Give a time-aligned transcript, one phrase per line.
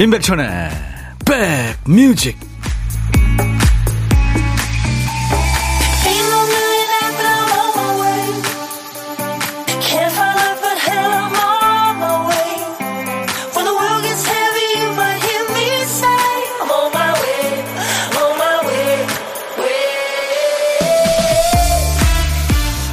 [0.00, 0.70] 임백천의
[1.26, 2.38] 백뮤직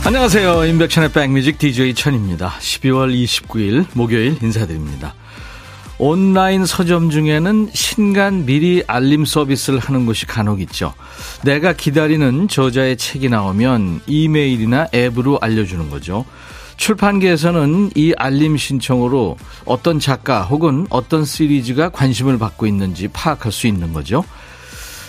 [0.05, 0.65] 안녕하세요.
[0.65, 2.53] 임백천의 백뮤직 DJ 천입니다.
[2.59, 5.13] 12월 29일 목요일 인사드립니다.
[5.97, 10.93] 온라인 서점 중에는 신간 미리 알림 서비스를 하는 곳이 간혹 있죠.
[11.43, 16.25] 내가 기다리는 저자의 책이 나오면 이메일이나 앱으로 알려주는 거죠.
[16.77, 23.93] 출판계에서는 이 알림 신청으로 어떤 작가 혹은 어떤 시리즈가 관심을 받고 있는지 파악할 수 있는
[23.93, 24.25] 거죠.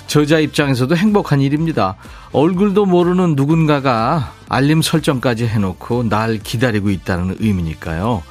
[0.07, 1.97] 저자 입장에서도 행복한 일입니다.
[2.31, 8.23] 얼굴도 모르는 누군가가 알림 설정까지 해놓고 날 기다리고 있다는 의미니까요.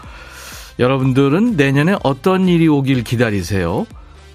[0.79, 3.85] 여러분들은 내년에 어떤 일이 오길 기다리세요?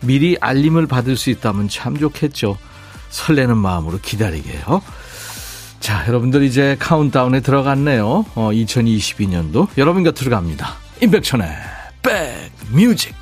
[0.02, 2.56] 미리 알림을 받을 수 있다면 참 좋겠죠.
[3.10, 4.82] 설레는 마음으로 기다리게요.
[5.80, 8.24] 자, 여러분들 이제 카운트다운에 들어갔네요.
[8.34, 10.74] 어, 2022년도 여러분 곁으로 갑니다.
[11.02, 11.48] 임백천의
[12.02, 13.19] 백뮤직.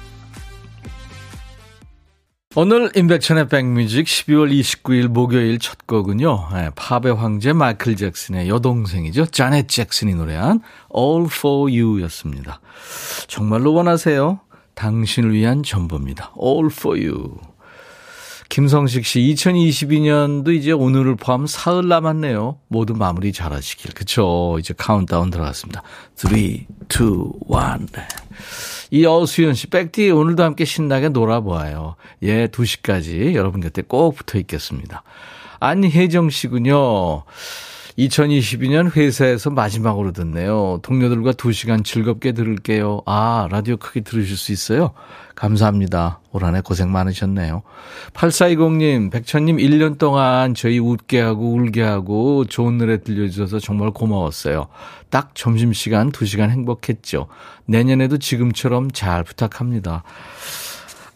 [2.61, 6.49] 오늘 임백천의 백뮤직 12월 29일 목요일 첫 곡은요.
[6.55, 9.27] 네, 팝의 황제 마이클 잭슨의 여동생이죠.
[9.27, 12.61] 자넷 잭슨이 노래한 All For You 였습니다.
[13.29, 14.41] 정말로 원하세요?
[14.75, 16.33] 당신을 위한 전부입니다.
[16.37, 17.37] All For You.
[18.49, 22.59] 김성식 씨, 2022년도 이제 오늘을 포함 사흘 남았네요.
[22.69, 23.93] 모두 마무리 잘 하시길.
[23.93, 24.57] 그쵸.
[24.59, 25.83] 이제 카운트다운 들어갔습니다.
[26.15, 26.67] 3, 2, 1.
[27.93, 28.09] 네.
[28.91, 31.97] 이 어수연 씨, 백디 오늘도 함께 신나게 놀아보아요.
[32.23, 35.03] 예, 2시까지 여러분 곁에 꼭 붙어 있겠습니다.
[35.61, 37.25] 안혜정 씨군요.
[37.99, 40.79] 2022년 회사에서 마지막으로 듣네요.
[40.83, 43.03] 동료들과 2시간 즐겁게 들을게요.
[43.07, 44.93] 아, 라디오 크게 들으실 수 있어요?
[45.35, 46.21] 감사합니다.
[46.31, 47.63] 올 한 해 고생 많으셨네요.
[48.15, 54.69] 8420님, 백천님 1년 동안 저희 웃게 하고 울게 하고 좋은 노래 들려주셔서 정말 고마웠어요.
[55.11, 57.27] 딱 점심시간 2시간 행복했죠.
[57.67, 60.05] 내년에도 지금처럼 잘 부탁합니다.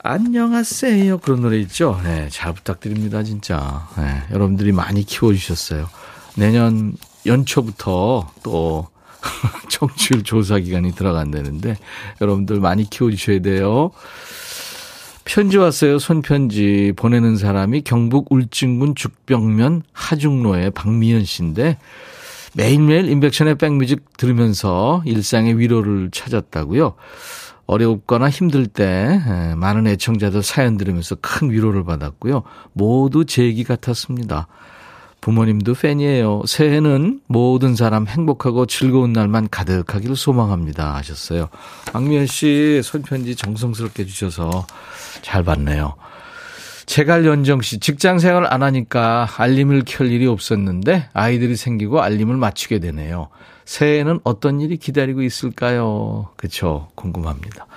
[0.02, 1.18] 안녕하세요.
[1.18, 2.00] 그런 노래 있죠?
[2.02, 3.86] 네, 잘 부탁드립니다, 진짜.
[3.96, 5.88] 네, 여러분들이 많이 키워주셨어요.
[6.36, 6.94] 내년
[7.26, 8.88] 연초부터 또
[9.68, 11.76] 청취율 조사 기간이 들어간다는데
[12.20, 13.90] 여러분들 많이 키워주셔야 돼요.
[15.24, 15.98] 편지 왔어요.
[15.98, 21.78] 손편지 보내는 사람이 경북 울진군 죽병면 하중로의 박미연 씨인데
[22.54, 26.94] 매일매일 인백션의 백뮤직 들으면서 일상의 위로를 찾았다고요.
[27.66, 29.20] 어렵거나 힘들 때
[29.56, 32.42] 많은 애청자들 사연 들으면서 큰 위로를 받았고요.
[32.72, 34.48] 모두 제 얘기 같았습니다.
[35.22, 36.42] 부모님도 팬이에요.
[36.46, 40.96] 새해는 모든 사람 행복하고 즐거운 날만 가득하기를 소망합니다.
[40.96, 41.48] 하셨어요.
[41.92, 44.66] 박미연 씨 손편지 정성스럽게 주셔서
[45.22, 45.94] 잘 받네요.
[46.86, 52.80] 제갈 연정 씨, 직장 생활 안 하니까 알림을 켤 일이 없었는데 아이들이 생기고 알림을 맞추게
[52.80, 53.28] 되네요.
[53.64, 56.30] 새해에는 어떤 일이 기다리고 있을까요?
[56.36, 56.88] 그쵸.
[56.96, 57.68] 궁금합니다.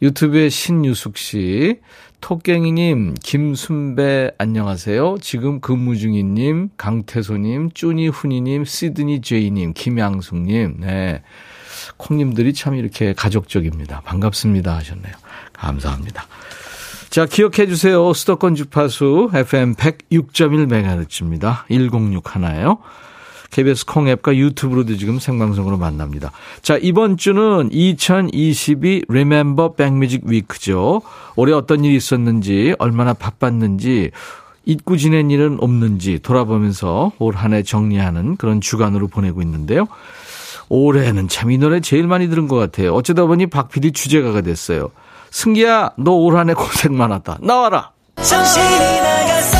[0.00, 1.80] 유튜브의 신유숙 씨,
[2.22, 5.16] 토깽이님, 김순배 안녕하세요.
[5.20, 11.22] 지금 근무 중인님, 강태소님, 쭈니훈이님, 시드니 제이님, 김양숙님, 네.
[11.96, 14.02] 콩님들이 참 이렇게 가족적입니다.
[14.02, 15.12] 반갑습니다 하셨네요.
[15.52, 16.24] 감사합니다.
[17.10, 18.12] 자, 기억해 주세요.
[18.12, 21.66] 수도권 주파수 FM 106.1MHz입니다.
[21.66, 22.78] 106 하나예요.
[23.52, 26.32] KBS 콩 앱과 유튜브로도 지금 생방송으로 만납니다.
[26.62, 31.02] 자, 이번 주는 2022 Remember Backmusic Week죠.
[31.36, 34.10] 올해 어떤 일이 있었는지, 얼마나 바빴는지,
[34.64, 39.86] 잊고 지낸 일은 없는지 돌아보면서 올 한 해 정리하는 그런 주간으로 보내고 있는데요.
[40.68, 42.94] 올해는 참 이 노래 제일 많이 들은 것 같아요.
[42.94, 44.90] 어쩌다 보니 박 PD 주제가가 됐어요.
[45.30, 47.38] 승기야, 너 올 한 해 고생 많았다.
[47.42, 47.90] 나와라!
[48.16, 49.58] 정신이 나가서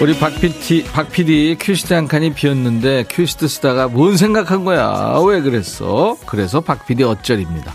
[0.00, 5.18] 우리 박PD, 박PD 큐시트 한 칸이 비었는데 큐시트 쓰다가 뭔 생각한 거야?
[5.26, 6.16] 왜 그랬어?
[6.26, 7.74] 그래서 박PD 어쩔입니다.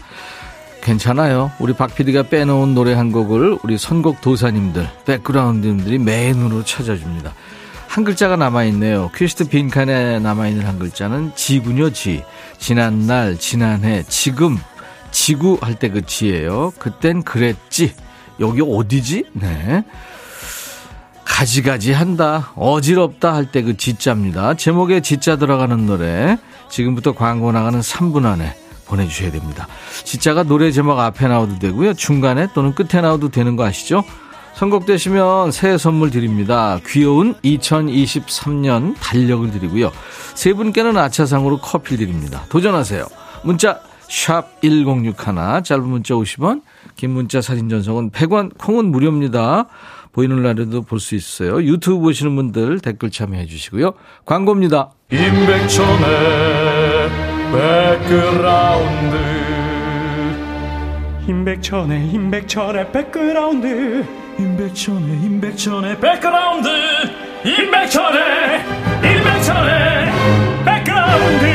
[0.81, 1.51] 괜찮아요.
[1.59, 7.33] 우리 박PD가 빼놓은 노래 한 곡을 우리 선곡 도사님들, 백그라운드님들이 맨눈으로 찾아줍니다.
[7.87, 9.11] 한 글자가 남아있네요.
[9.13, 12.23] 큐시트 빈칸에 남아있는 한 글자는 지군요, 지.
[12.57, 14.57] 지난날, 지난해, 지금,
[15.11, 16.73] 지구 할 때 그 지예요.
[16.77, 17.93] 그땐 그랬지.
[18.39, 19.25] 여기 어디지?
[19.33, 19.83] 네.
[21.25, 24.53] 가지가지 한다, 어지럽다 할 때 그 지자입니다.
[24.53, 26.37] 제목에 지자 들어가는 노래
[26.69, 28.55] 지금부터 광고 나가는 3분 안에
[28.85, 29.67] 보내주셔야 됩니다.
[30.03, 31.93] 지자가 노래 제목 앞에 나와도 되고요.
[31.95, 34.03] 중간에 또는 끝에 나와도 되는 거 아시죠?
[34.53, 36.79] 선곡되시면 새 선물 드립니다.
[36.87, 39.91] 귀여운 2023년 달력을 드리고요.
[40.35, 42.43] 세 분께는 아차상으로 커피 드립니다.
[42.49, 43.05] 도전하세요.
[43.43, 45.15] 문자 1061,
[45.63, 46.61] 짧은 문자 50원,
[46.95, 49.65] 긴 문자 사진 전송은 100원, 콩은 무료입니다.
[50.15, 51.61] 보이는 라디오도 볼 수 있어요.
[51.61, 53.95] 유튜브 보시는 분들 댓글 참여해 주시고요.
[54.25, 54.91] 광고입니다.
[55.11, 56.05] 임백천의
[57.51, 59.15] 백그라운드
[61.27, 64.05] 임백천의 임백천의 백그라운드
[64.39, 66.69] 임백천의 임백천의 백그라운드
[67.43, 68.63] 임백천의
[69.03, 70.11] 임백천의
[70.63, 71.54] 백그라운드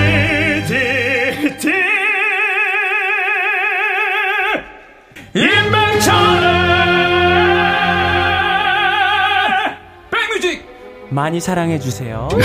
[11.11, 12.29] 많이 사랑해 주세요.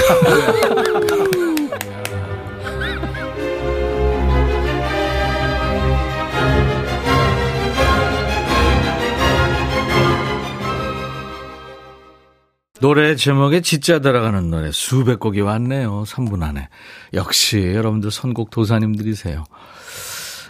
[12.82, 16.04] 노래 제목에 진짜 들어가는 노래 수백 곡이 왔네요.
[16.04, 16.68] 3분 안에.
[17.14, 19.44] 역시 여러분들 선곡 도사님들이세요.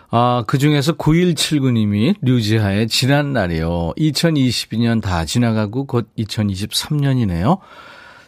[0.10, 3.94] 아, 그 중에서 9179님이 류지하의 지난 날이요.
[3.98, 7.60] 2022년 다 지나가고 곧 2023년이네요.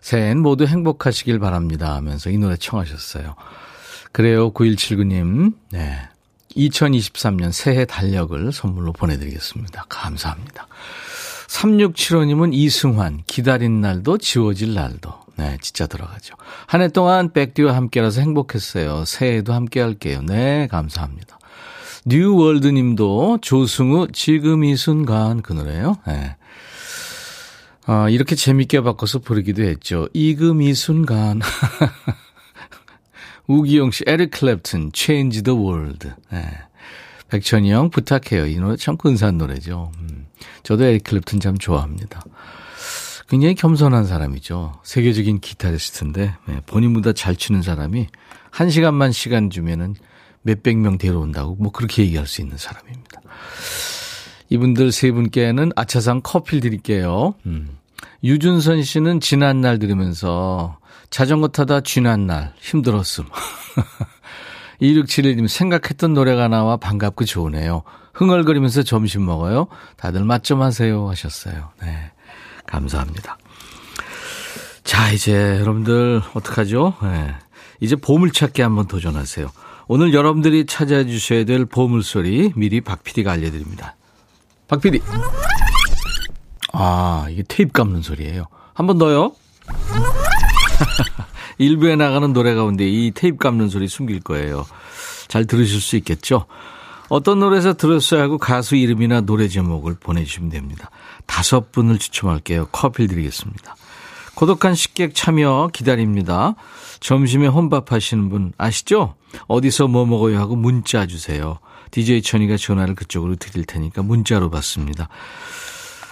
[0.02, 3.36] 새해엔 모두 행복하시길 바랍니다 하면서 이 노래 청하셨어요.
[4.12, 5.54] 그래요, 9179님.
[5.72, 6.00] 네.
[6.56, 9.86] 2023년 새해 달력을 선물로 보내드리겠습니다.
[9.90, 10.68] 감사합니다.
[11.48, 15.14] 3675님은 이승환, 기다린 날도 지워질 날도.
[15.38, 16.36] 네, 진짜 들어가죠.
[16.66, 19.06] 한 해 동안 백디와 함께라서 행복했어요.
[19.06, 20.22] 새해에도 함께 할게요.
[20.24, 21.38] 네, 감사합니다.
[22.06, 25.98] 뉴월드 님도 조승우, 지금 이 순간 그 노래요.
[26.08, 26.36] 네.
[27.90, 30.10] 아, 이렇게 재밌게 바꿔서 부르기도 했죠.
[30.14, 31.40] 이금 이 순간.
[33.48, 36.12] 우기용 씨, 에릭 클랩튼, Change the World.
[36.32, 36.46] 네.
[37.30, 38.46] 백천이 형 부탁해요.
[38.46, 39.94] 이 노래 참 근사한 노래죠.
[40.00, 40.28] 음.
[40.64, 42.22] 저도 에릭 클랩튼 참 좋아합니다.
[43.30, 44.80] 굉장히 겸손한 사람이죠.
[44.84, 48.08] 세계적인 기타리스트인데 네, 본인보다 잘 치는 사람이
[48.52, 49.96] 한 시간만 시간 주면은
[50.42, 53.22] 몇백 명 데려온다고 뭐 그렇게 얘기할 수 있는 사람입니다.
[54.50, 57.36] 이분들 세 분께는 아차상 커피 드릴게요.
[57.46, 57.78] 음.
[58.24, 60.78] 유준선 씨는 지난 날 들으면서
[61.10, 63.26] 자전거 타다 지난 날 힘들었음.
[64.82, 67.84] 2671님 생각했던 노래가 나와 반갑고 좋으네요.
[68.14, 69.68] 흥얼거리면서 점심 먹어요.
[69.96, 71.70] 다들 맛 좀 하세요 하셨어요.
[71.82, 72.12] 네.
[72.66, 73.38] 감사합니다.
[74.84, 76.94] 자, 이제 여러분들 어떡하죠?
[77.04, 77.36] 네.
[77.80, 79.52] 이제 보물찾기 한번 도전하세요.
[79.88, 83.96] 오늘 여러분들이 찾아 주셔야 될 보물소리 미리 박 PD가 알려드립니다.
[84.68, 85.02] 박 PD.
[86.74, 88.46] 아, 이게 테이프 감는 소리예요.
[88.74, 89.34] 한 번 더요.
[91.58, 94.66] 일부에 나가는 노래 가운데 이 테이프 감는 소리 숨길 거예요.
[95.28, 96.46] 잘 들으실 수 있겠죠?
[97.10, 100.92] 어떤 노래에서 들었어야 하고 가수 이름이나 노래 제목을 보내주시면 됩니다.
[101.26, 102.68] 다섯 분을 추첨할게요.
[102.72, 103.76] 커피 드리겠습니다.
[104.36, 106.54] 고독한 식객 참여 기다립니다.
[107.00, 109.16] 점심에 혼밥 하시는 분 아시죠?
[109.48, 111.58] 어디서 뭐 먹어요 하고 문자 주세요.
[111.92, 115.10] DJ 천이가 전화를 그쪽으로 드릴 테니까 문자로 받습니다.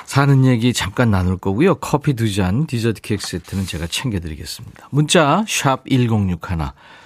[0.06, 1.75] 사는 얘기 잠깐 나눌 거고요.
[1.75, 4.88] 커피 두 잔, 디저트 케이크 세트는 제가 챙겨드리겠습니다.
[4.92, 6.38] 문자 1061,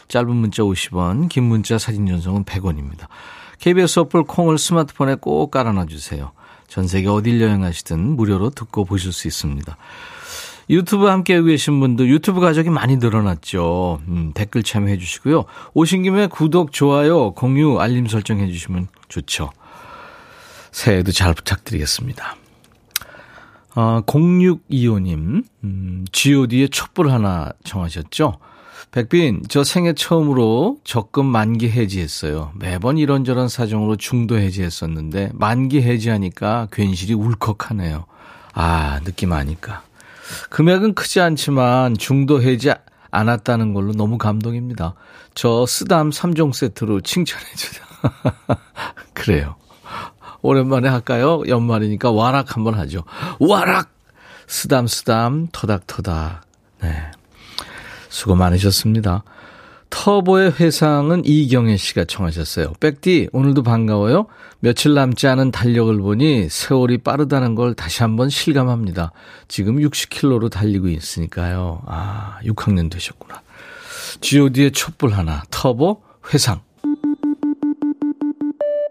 [0.10, 3.08] 짧은 문자 50원, 긴 문자 사진 전송은 100원입니다.
[3.60, 6.32] KBS 어플 콩을 스마트폰에 꼭 깔아놔 주세요.
[6.68, 9.76] 전 세계 어딜 여행하시든 무료로 듣고 보실 수 있습니다.
[10.70, 14.02] 유튜브 함께 계신 분들 유튜브 가족이 많이 늘어났죠.
[14.08, 15.46] 음, 댓글 참여해 주시고요.
[15.74, 19.50] 오신 김에 구독, 좋아요, 공유, 알림 설정해 주시면 좋죠.
[20.72, 22.36] 새해도 잘 부탁드리겠습니다.
[23.74, 28.38] 아, 0625님, 음, GOD의 촛불 하나 청하셨죠?
[28.92, 32.52] 백빈, 저 생애 처음으로 적금 만기 해지했어요.
[32.56, 38.06] 매번 이런저런 사정으로 중도 해지했었는데, 만기 해지하니까 괜시리 울컥하네요.
[38.54, 39.84] 아, 느낌 아니까.
[40.50, 42.72] 금액은 크지 않지만 중도 해지
[43.12, 44.96] 않았다는 걸로 너무 감동입니다.
[45.34, 47.86] 저 쓰담 3종 세트로 칭찬해 주세요.
[49.14, 49.56] 그래요.
[50.42, 51.42] 오랜만에 할까요?
[51.48, 53.04] 연말이니까 와락 한번 하죠.
[53.40, 53.90] 와락!
[54.48, 56.42] 쓰담, 쓰담, 터닥터닥.
[56.82, 57.12] 네.
[58.10, 59.24] 수고 많으셨습니다.
[59.90, 62.74] 터보의 회상은 이경혜 씨가 청하셨어요.
[62.80, 64.28] 백디, 오늘도 반가워요.
[64.60, 69.12] 며칠 남지 않은 달력을 보니 세월이 빠르다는 걸 다시 한번 실감합니다.
[69.48, 71.82] 지금 60km로 달리고 있으니까요.
[71.88, 73.42] 아, 6학년 되셨구나.
[74.22, 76.02] god의 촛불 하나, 터보,
[76.34, 76.62] 회상.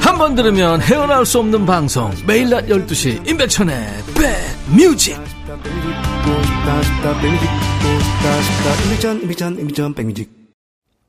[0.00, 5.16] 한 번 들으면 헤어나올 수 없는 방송 매일 낮 12시 임백천의 백뮤직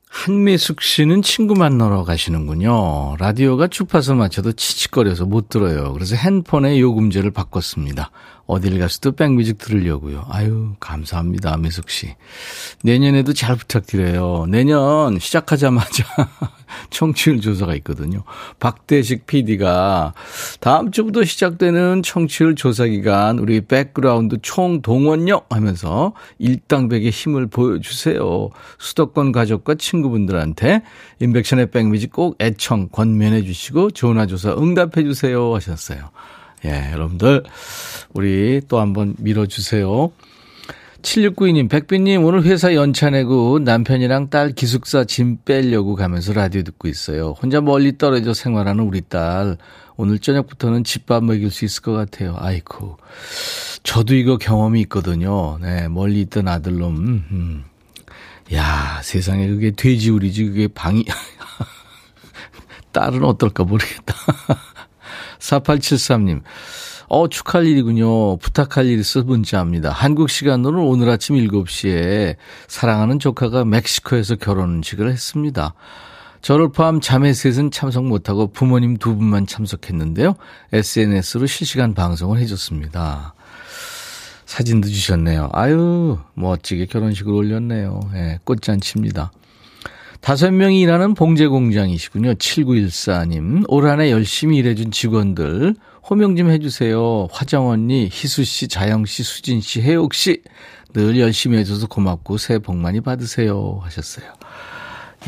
[0.08, 3.16] 한미숙 씨는 친구 만나러 가시는군요.
[3.18, 5.92] 라디오가 주파수 맞춰도 칙칙거려서 못 들어요.
[5.94, 8.10] 그래서 핸폰에 요금제를 바꿨습니다.
[8.46, 10.26] 어딜 가서도 백뮤직 들으려고요.
[10.28, 11.56] 아유, 감사합니다.
[11.56, 12.14] 미숙 씨.
[12.82, 14.46] 내년에도 잘 부탁드려요.
[14.48, 16.04] 내년 시작하자마자
[16.90, 18.24] 청취율 조사가 있거든요.
[18.60, 20.14] 박대식 PD가
[20.60, 28.50] 다음 주부터 시작되는 청취율 조사 기간 우리 백그라운드 총동원력 하면서 일당백의 힘을 보여주세요.
[28.78, 30.82] 수도권 가족과 친구분들한테
[31.20, 36.10] 인백션의 백뮤직 꼭 애청 권면해 주시고 전화 조사 응답해 주세요 하셨어요.
[36.64, 37.42] 예, 여러분들
[38.14, 40.12] 우리 또 한번 밀어 주세요.
[41.02, 47.34] 7692님, 백빈님, 오늘 회사 연차 내고 남편이랑 딸 기숙사 짐 빼려고 가면서 라디오 듣고 있어요.
[47.42, 49.58] 혼자 멀리 떨어져 생활하는 우리 딸.
[49.96, 52.36] 오늘 저녁부터는 집밥 먹일 수 있을 것 같아요.
[52.38, 52.96] 아이쿠.
[53.82, 55.58] 저도 이거 경험이 있거든요.
[55.60, 56.96] 네, 멀리 있던 아들놈.
[56.96, 57.64] 음.
[58.54, 60.44] 야, 세상에 그게 돼지우리지.
[60.46, 61.04] 그게 방이.
[62.92, 64.14] 딸은 어떨까 모르겠다.
[65.40, 66.42] 4873님.
[67.14, 68.38] 어, 축하할 일이군요.
[68.38, 69.90] 부탁할 일 있어 문자합니다.
[69.90, 72.36] 한국 시간으로 오늘 아침 7시에
[72.68, 75.74] 사랑하는 조카가 멕시코에서 결혼식을 했습니다.
[76.40, 80.36] 저를 포함 자매 셋은 참석 못하고 부모님 두 분만 참석했는데요.
[80.72, 83.34] SNS로 실시간 방송을 해줬습니다.
[84.46, 85.50] 사진도 주셨네요.
[85.52, 88.00] 아유, 멋지게 결혼식을 올렸네요.
[88.14, 89.32] 예, 꽃잔치입니다.
[90.22, 92.34] 다섯 명이 일하는 봉제 공장이시군요.
[92.34, 93.64] 7914님.
[93.68, 95.74] 올 한 해 열심히 일해준 직원들
[96.08, 97.28] 호명 좀 해주세요.
[97.30, 100.42] 화정 언니, 희수 씨, 자영 씨, 수진 씨, 혜옥 씨.
[100.92, 103.80] 늘 열심히 해줘서 고맙고 새해 복 많이 받으세요.
[103.82, 104.26] 하셨어요.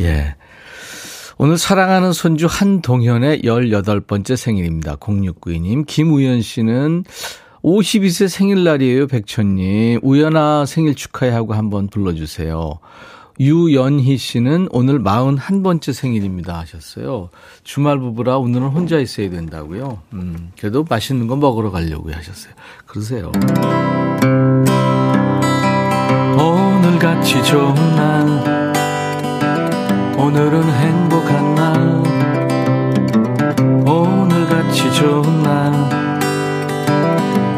[0.00, 0.34] 예.
[1.38, 4.96] 오늘 사랑하는 손주 한동현의 18번째 생일입니다.
[4.96, 5.86] 0692님.
[5.86, 7.04] 김우연 씨는
[7.62, 10.00] 52세 생일날이에요, 백천님.
[10.02, 12.78] 우연아 생일 축하해 하고 한번 불러주세요.
[13.40, 17.30] 유연희 씨는 오늘 41번째 생일입니다 하셨어요.
[17.64, 19.98] 주말 부부라 오늘은 혼자 있어야 된다고요.
[20.12, 22.54] 음, 그래도 맛있는 거 먹으러 가려고 하셨어요.
[22.86, 23.32] 그러세요.
[26.38, 28.72] 오늘 같이 좋은 날
[30.16, 31.74] 오늘은 행복한 날
[33.86, 35.72] 오늘 같이 좋은 날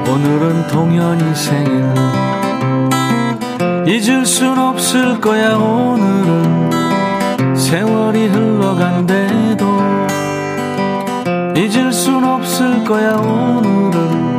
[0.08, 2.95] 오늘은 동현이 생일
[3.86, 6.70] 잊을 순 없을 거야 오늘은.
[7.54, 9.64] 세월이 흘러간대도
[11.56, 14.38] 잊을 순 없을 거야 오늘은.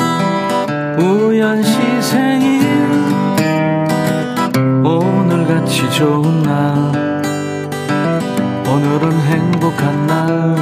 [1.00, 2.68] 우연 시 생일
[4.84, 6.92] 오늘같이 좋은 날.
[8.68, 10.56] 오늘은 행복한 날.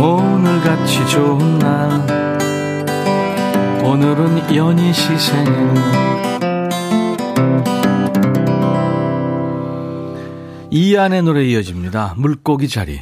[0.00, 2.02] 오늘같이 좋은 날.
[3.84, 5.44] 오늘은 연희 시생
[10.76, 12.14] 이안의 노래 이어집니다.
[12.16, 13.00] 물고기 자리.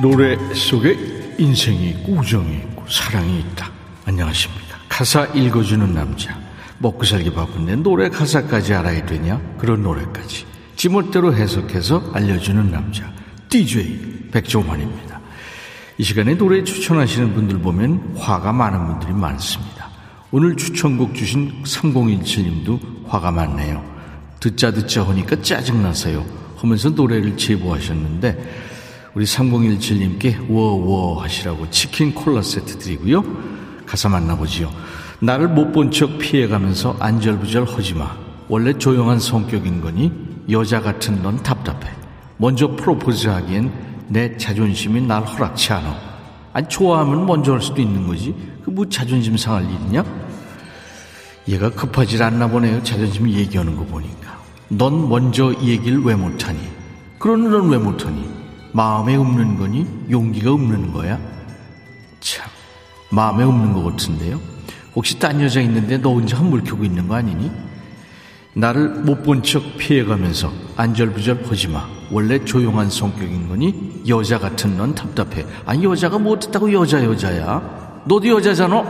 [0.00, 0.96] 노래 속에
[1.38, 3.68] 인생이 있고 우정이 있고 사랑이 있다.
[4.06, 4.78] 안녕하십니까.
[4.88, 6.39] 가사 읽어주는 남자.
[6.80, 9.40] 먹고 살기 바쁜데 노래 가사까지 알아야 되냐?
[9.58, 10.46] 그런 노래까지.
[10.76, 13.12] 지멋대로 해석해서 알려주는 남자.
[13.50, 15.20] DJ 백종환입니다.
[15.98, 19.90] 이 시간에 노래 추천하시는 분들 보면 화가 많은 분들이 많습니다.
[20.30, 23.84] 오늘 추천곡 주신 3017님도 화가 많네요.
[24.40, 26.24] 듣자 듣자 하니까 짜증나서요.
[26.56, 28.70] 하면서 노래를 제보하셨는데
[29.12, 33.22] 우리 3017님께 워워 하시라고 치킨 콜라 세트 드리고요.
[33.84, 34.70] 가사 만나보지요.
[35.20, 38.16] 나를 못 본 척 피해가면서 안절부절 하지 마.
[38.48, 40.12] 원래 조용한 성격인 거니
[40.50, 41.92] 여자 같은 넌 답답해.
[42.36, 43.70] 먼저 프로포즈 하기엔
[44.08, 45.94] 내 자존심이 날 허락치 않아.
[46.52, 48.34] 아니 좋아하면 먼저 할 수도 있는 거지.
[48.64, 50.04] 그 뭐 자존심 상할 일이냐?
[51.48, 52.82] 얘가 급하질 않나 보네요.
[52.82, 54.38] 자존심 얘기하는 거 보니까.
[54.68, 56.58] 넌 먼저 얘기를 왜 못하니?
[57.18, 58.30] 그러는 넌왜 못하니?
[58.72, 59.86] 마음에 없는 거니?
[60.10, 61.18] 용기가 없는 거야?
[62.20, 62.48] 참,
[63.10, 64.38] 마음에 없는 것 같은데요?
[64.94, 67.50] 혹시 딴 여자 있는데 너 혼자 한물 켜고 있는 거 아니니?
[68.54, 71.86] 나를 못 본 척 피해가면서 안절부절 하지 마.
[72.10, 75.46] 원래 조용한 성격인 거니 여자 같은 넌 답답해.
[75.64, 78.02] 아니 여자가 못했다고 여자 여자야.
[78.06, 78.84] 너도 여자잖아.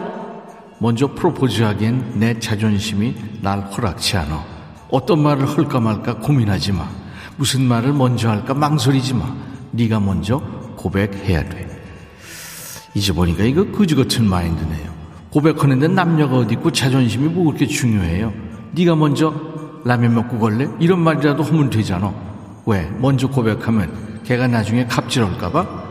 [0.79, 4.43] 먼저 프로포즈하기엔 내 자존심이 날 허락치 않아.
[4.91, 6.89] 어떤 말을 할까 말까 고민하지 마.
[7.37, 9.35] 무슨 말을 먼저 할까 망설이지 마.
[9.73, 10.39] 네가 먼저
[10.77, 11.69] 고백해야 돼.
[12.95, 14.90] 이제 보니까 이거 그지 같은 마인드네요.
[15.31, 18.33] 고백하는데 남녀가 어디 있고 자존심이 뭐 그렇게 중요해요.
[18.73, 19.33] 네가 먼저
[19.85, 20.69] 라면 먹고 걸래?
[20.81, 22.13] 이런 말이라도 하면 되잖아.
[22.67, 22.91] 왜?
[22.99, 25.91] 먼저 고백하면 걔가 나중에 갑질할까봐?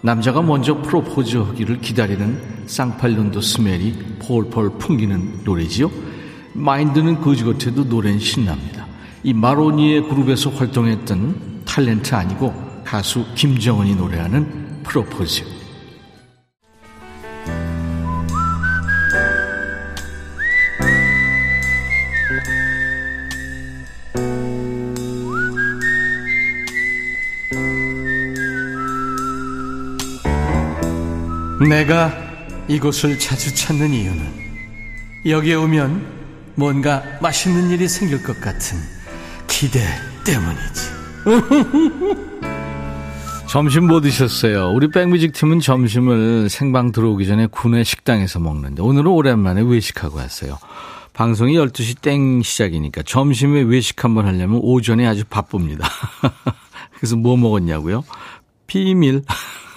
[0.00, 5.90] 남자가 먼저 프로포즈 하기를 기다리는 쌍팔년도 스멜이 폴폴 풍기는 노래지요.
[6.54, 8.86] 마인드는 거지 같아도 노래는 신납니다.
[9.24, 12.54] 이 마로니의 그룹에서 활동했던 탤런트 아니고
[12.84, 15.57] 가수 김정은이 노래하는 프로포즈.
[31.68, 32.12] 내가
[32.66, 34.24] 이곳을 자주 찾는 이유는
[35.26, 36.18] 여기에 오면
[36.54, 38.78] 뭔가 맛있는 일이 생길 것 같은
[39.46, 39.80] 기대
[40.24, 40.98] 때문이지.
[43.48, 44.70] 점심 뭐 드셨어요?
[44.70, 50.58] 우리 백뮤직 팀은 점심을 생방 들어오기 전에 군내 식당에서 먹는데 오늘은 오랜만에 외식하고 왔어요.
[51.12, 55.88] 방송이 12시 땡 시작이니까 점심에 외식 한번 하려면 오전에 아주 바쁩니다.
[56.96, 58.04] 그래서 뭐 먹었냐고요?
[58.66, 59.22] 비밀.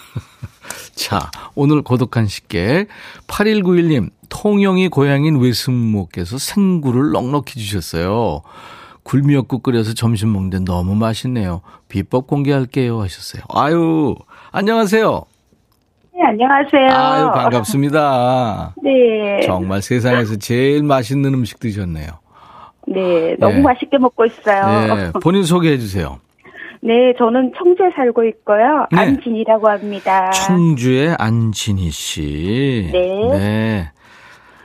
[1.02, 2.88] 자, 오늘 고독한 식객
[3.26, 8.44] 8191님 통영이 고향인 외숙모께서 생굴을 넉넉히 주셨어요.
[9.02, 11.62] 굴미역국 끓여서 점심 먹는데 너무 맛있네요.
[11.90, 13.42] 비법 공개할게요 하셨어요.
[13.50, 14.16] 아유,
[14.52, 15.24] 안녕하세요.
[16.14, 16.92] 네, 안녕하세요.
[16.92, 18.76] 아유, 반갑습니다.
[18.84, 19.40] 네.
[19.44, 22.12] 정말 세상에서 제일 맛있는 음식 드셨네요.
[22.90, 23.62] 네, 너무 네.
[23.62, 24.96] 맛있게 먹고 있어요.
[24.96, 26.20] 네, 본인 소개해 주세요.
[26.84, 28.88] 네, 저는 청주에 살고 있고요.
[28.92, 29.00] 네.
[29.00, 30.32] 안진이라고 합니다.
[30.32, 32.90] 청주의 안진희 씨.
[32.92, 33.28] 네.
[33.30, 33.92] 네.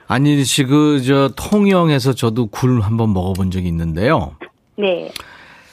[0.08, 4.36] 안진희 씨, 그, 저, 통영에서 저도 굴 한번 먹어본 적이 있는데요.
[4.78, 5.10] 네.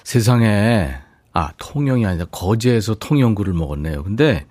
[0.03, 0.89] 세상에,
[1.31, 4.03] 아, 통영이 아니라 거제에서 통영굴을 먹었네요.
[4.03, 4.45] 근데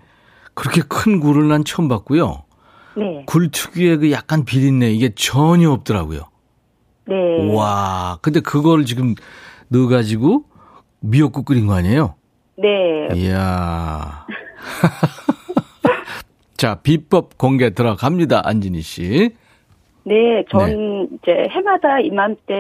[0.55, 2.45] 그렇게 큰 굴을 난 처음 봤고요.
[2.97, 3.25] 네.
[3.27, 6.23] 굴 특유의 그 약간 비린내, 이게 전혀 없더라고요.
[7.09, 7.53] 네.
[7.55, 9.15] 와, 근데 그걸 지금
[9.69, 10.45] 넣어가지고
[11.03, 12.15] 미역국 끓인 거 아니에요?
[12.57, 13.09] 네.
[13.15, 14.27] 이야.
[16.57, 19.31] 자, 비법 공개 들어갑니다, 안진희 씨.
[20.05, 22.55] 네, 전 이제 해마다 이맘때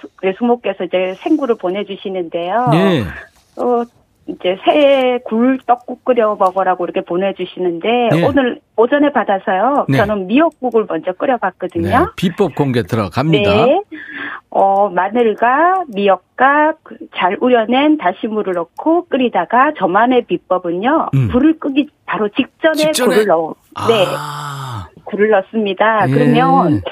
[0.00, 2.68] 수- 외숙모께서 이제 생굴을 보내주시는데요.
[2.72, 3.02] 네.
[3.56, 3.82] 어,
[4.30, 8.26] 이제 새해 굴 떡국 끓여 먹으라고 이렇게 보내주시는데 네.
[8.26, 9.86] 오늘 오전에 받아서요.
[9.88, 9.98] 네.
[9.98, 11.88] 저는 미역국을 먼저 끓여봤거든요.
[11.88, 12.04] 네.
[12.16, 13.66] 비법 공개 들어갑니다.
[13.66, 13.82] 네.
[14.50, 21.10] 어, 마늘과 미역과 그잘 우려낸 다시물을 넣고 끓이다가 저만의 비법은요.
[21.14, 21.28] 음.
[21.28, 23.08] 불을 끄기 바로 직전에, 직전에?
[23.10, 23.54] 굴을 넣어.
[23.88, 24.06] 네.
[24.08, 26.08] 아, 굴을 넣습니다.
[26.08, 26.12] 예.
[26.12, 26.82] 그러면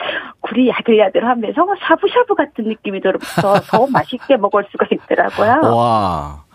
[0.40, 5.74] 굴이 야들야들하면서 샤브샤브 같은 느낌이 들어서 더 맛있게 먹을 수가 있더라고요.
[5.74, 6.47] 와.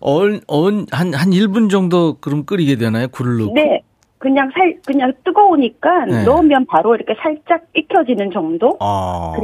[0.00, 3.08] 얼, 얼, 한, 한 1분 정도 그럼 끓이게 되나요?
[3.08, 3.54] 굴을 넣고?
[3.54, 3.82] 네.
[4.18, 6.24] 그냥 살 그냥 뜨거우니까 네.
[6.24, 8.76] 넣으면 바로 이렇게 살짝 익혀지는 정도?
[8.80, 9.34] 아.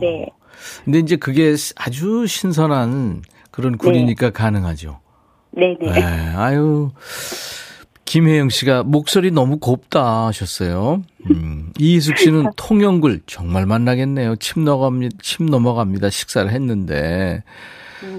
[0.00, 0.26] 네.
[0.84, 5.00] 근데 이제 그게 아주 신선한 그런 굴이니까 가능하죠.
[5.52, 5.92] 네, 네.
[5.92, 6.02] 네.
[6.34, 6.90] 아유.
[8.04, 11.02] 김혜영 씨가 목소리 너무 곱다 하셨어요.
[11.30, 11.72] 음.
[11.78, 14.36] 이희숙 씨는 통영굴 정말 만나겠네요.
[14.36, 15.16] 침 넘어갑니다.
[15.22, 16.10] 침 넘어갑니다.
[16.10, 17.42] 식사를 했는데.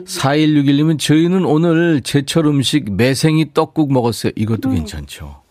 [0.05, 4.31] 4161님은 저희는 오늘 제철 음식 매생이 떡국 먹었어요.
[4.35, 5.41] 이것도 괜찮죠.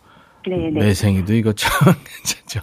[0.48, 0.70] 네, 네.
[0.80, 1.70] 매생이도 이거 참
[2.24, 2.60] 괜찮죠.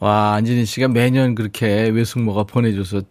[0.00, 3.02] 와, 안진희 씨가 매년 그렇게 외숙모가 보내줘서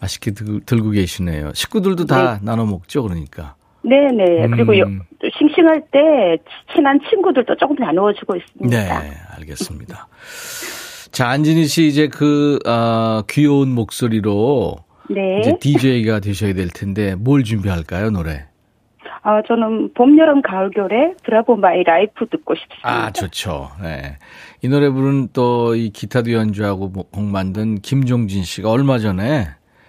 [0.00, 1.52] 맛있게 들, 들고 계시네요.
[1.54, 3.54] 식구들도 다 나눠 먹죠, 그러니까.
[3.82, 4.48] 네네.
[4.50, 4.78] 그리고 음.
[4.78, 5.98] 여- 또 싱싱할 때
[6.74, 8.68] 친한 친구들도 조금 나누어주고 있습니다.
[8.68, 10.08] 네, 알겠습니다.
[11.12, 14.76] 자, 안진희 씨 이제 그, 아, 귀여운 목소리로
[15.10, 15.40] 네.
[15.40, 18.46] 이제 DJ가 되셔야 될 텐데 뭘 준비할까요, 노래?
[19.22, 22.88] 아, 저는 봄, 여름, 가을, 겨울의 Bravo My Life 듣고 싶습니다.
[22.88, 23.70] 아, 좋죠.
[23.82, 24.16] 네.
[24.62, 29.48] 이 노래 부른 또 이 기타도 연주하고 뭐- 곡 만든 김종진 씨가 얼마 전에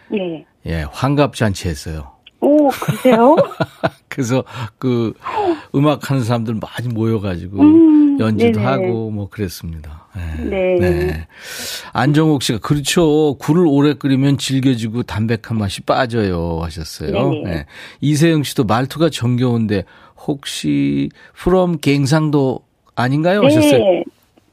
[0.09, 0.45] 네.
[0.65, 2.13] 예, 환갑잔치 했어요.
[2.39, 3.35] 오, 그러세요?
[4.09, 4.43] 그래서
[4.79, 5.13] 그
[5.75, 8.63] 음악 하는 사람들 많이 모여가지고 음, 연주도 네네.
[8.65, 10.06] 하고 뭐 그랬습니다.
[10.39, 10.75] 네.
[10.79, 11.27] 네.
[11.93, 13.35] 안정옥 씨가 그렇죠.
[13.39, 17.11] 굴을 오래 끓이면 질겨지고 담백한 맛이 빠져요 하셨어요.
[17.31, 17.43] 네네.
[17.49, 17.65] 네.
[18.01, 19.83] 이세영 씨도 말투가 정겨운데
[20.25, 22.61] 혹시 from 갱상도
[22.95, 23.77] 아닌가요 하셨어요.
[23.77, 24.03] 네.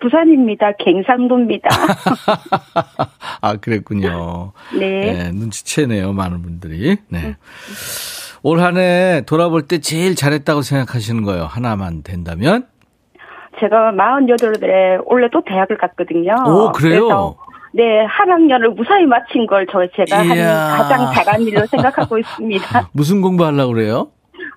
[0.00, 0.72] 부산입니다.
[0.80, 1.68] 갱상도입니다.
[3.40, 4.52] 아, 그랬군요.
[4.78, 5.12] 네.
[5.12, 6.96] 네, 눈치채네요, 많은 분들이.
[7.08, 7.36] 네.
[8.42, 11.46] 올 한 해 돌아볼 때 제일 잘했다고 생각하시는 거예요.
[11.46, 12.66] 하나만 된다면?
[13.60, 16.34] 제가 48에 원래 또 대학을 갔거든요.
[16.46, 17.36] 오, 그래요?
[17.72, 20.76] 네, 한 학년을 무사히 마친 걸 저 제가 한 이야.
[20.76, 22.90] 가장 잘한 일로 생각하고 있습니다.
[22.94, 24.08] 무슨 공부하려고 그래요?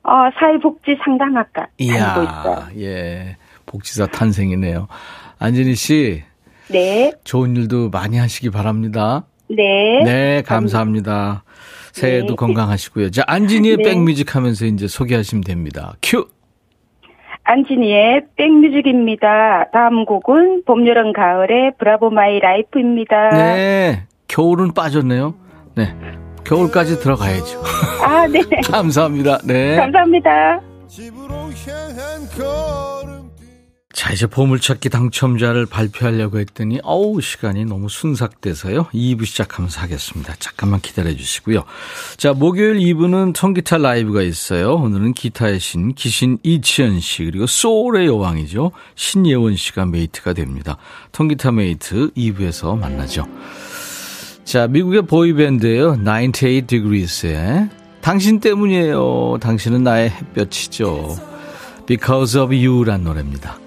[0.04, 2.68] 어, 사회복지 상담학과 다니고 있어요.
[2.78, 3.38] 이야, 예.
[3.66, 4.88] 복지사 탄생이네요.
[5.40, 6.24] 안진희 씨,
[6.70, 9.26] 네, 좋은 일도 많이 하시기 바랍니다.
[9.50, 10.02] 네.
[10.06, 11.44] 네, 감사합니다.
[11.94, 12.36] 새해도 네.
[12.36, 13.12] 건강하시고요.
[13.12, 13.84] 자, 안진이의 네.
[13.84, 15.94] 백뮤직 하면서 이제 소개하시면 됩니다.
[16.04, 16.28] 큐!
[17.48, 19.70] 안진이의 백뮤직입니다.
[19.72, 23.30] 다음 곡은 봄, 여름, 가을의 Bravo My Life입니다.
[23.30, 25.34] 네, 겨울은 빠졌네요.
[25.76, 25.96] 네,
[26.44, 27.64] 겨울까지 들어가야죠.
[28.04, 28.42] 아, 네.
[28.70, 29.40] 감사합니다.
[29.46, 29.78] 네.
[29.78, 30.60] 감사합니다.
[34.08, 38.86] 자, 이제 보물찾기 당첨자를 발표하려고 했더니, 어우, 시간이 너무 순삭돼서요.
[38.94, 40.34] 2부 시작하면서 하겠습니다.
[40.40, 41.66] 잠깐만 기다려 주시고요.
[42.16, 44.76] 자, 목요일 2부는 통기타 라이브가 있어요.
[44.76, 48.72] 오늘은 기타의 신, 기신 이치현 씨, 그리고 소울의 여왕이죠.
[48.96, 50.78] 신예원 씨가 mate가 됩니다.
[51.12, 53.28] 통기타 mate 2부에서 만나죠.
[54.46, 55.98] 자, 미국의 보이밴드예요.
[55.98, 59.40] 98 Degrees의 당신 때문이에요.
[59.42, 61.18] 당신은 나의 햇볕이죠.
[61.86, 63.67] Because of You란 노래입니다.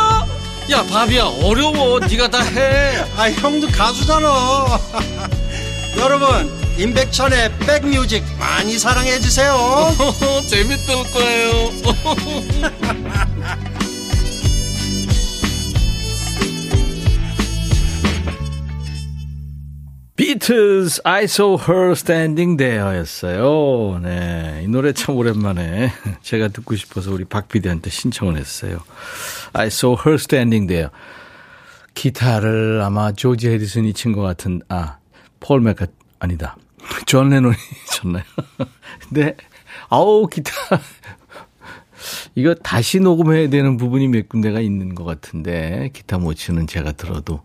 [0.71, 1.99] 야 바비야 어려워.
[1.99, 3.03] 네가 다해.
[3.17, 4.79] 아 형도 가수잖아.
[5.99, 9.53] 여러분 임백천의 백뮤직 많이 사랑해 주세요.
[10.47, 11.71] 재밌을 거예요.
[20.15, 23.99] 비틀즈 I saw her standing there였어요.
[24.03, 28.79] 네, 이 노래 참 오랜만에 제가 듣고 싶어서 우리 박 PD한테 신청을 했어요.
[29.53, 30.89] I saw her standing there.
[31.93, 35.87] 기타를 아마 조지 해리슨이 친 것 같은 아, 폴 맥카
[36.19, 36.55] 아니다.
[37.05, 37.55] 존 레논이
[37.93, 38.23] 쳤나요?
[39.07, 39.35] 근데
[39.89, 40.51] 아우 기타
[42.35, 47.41] 이거 다시 녹음해야 되는 부분이 몇 군데가 있는 것 같은데 기타 못 치는 제가 들어도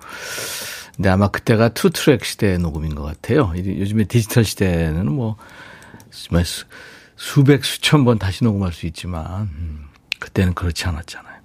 [0.95, 3.53] 근데 아마 그때가 two track 시대의 녹음인 것 같아요.
[3.55, 5.37] 이- 요즘에 디지털 시대는 뭐
[6.11, 6.64] 수-
[7.16, 9.88] 수백 수천 번 다시 녹음할 수 있지만 음,
[10.19, 11.36] 그때는 그렇지 않았잖아요.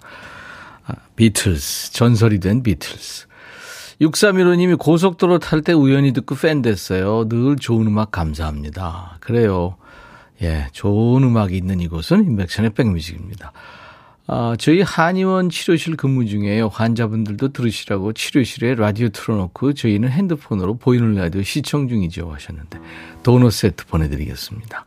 [0.86, 3.26] 아, 비틀스 전설이 된 비틀스.
[4.00, 7.28] 6315님이 고속도로 탈 때 우연히 듣고 팬 됐어요.
[7.28, 9.18] 늘 좋은 음악 감사합니다.
[9.20, 9.76] 그래요.
[10.42, 13.52] 예, 좋은 음악이 있는 이곳은 임백천의 백뮤직입니다.
[14.26, 16.68] 아, 저희 한의원 치료실 근무 중에요.
[16.68, 22.78] 환자분들도 들으시라고 치료실에 라디오 틀어놓고 저희는 핸드폰으로 보이는 라디오 시청 중이죠 하셨는데
[23.22, 24.86] 도넛 세트 보내드리겠습니다.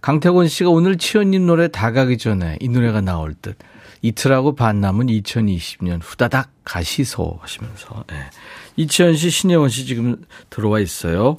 [0.00, 3.56] 강태권 씨가 오늘 치현님 노래 다 가기 전에 이 노래가 나올 듯
[4.08, 8.30] 이틀하고 반 남은 2020년 후다닥 가시소 하시면서 예.
[8.76, 11.38] 이치현 씨, 신혜원 씨 지금 들어와 있어요.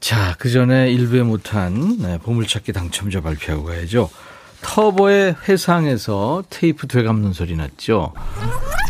[0.00, 4.10] 자, 그 전에 일부에 못한 네, 보물찾기 당첨자 발표하고 가야죠.
[4.62, 8.12] 터보의 회상에서 테이프 되감는 소리 났죠.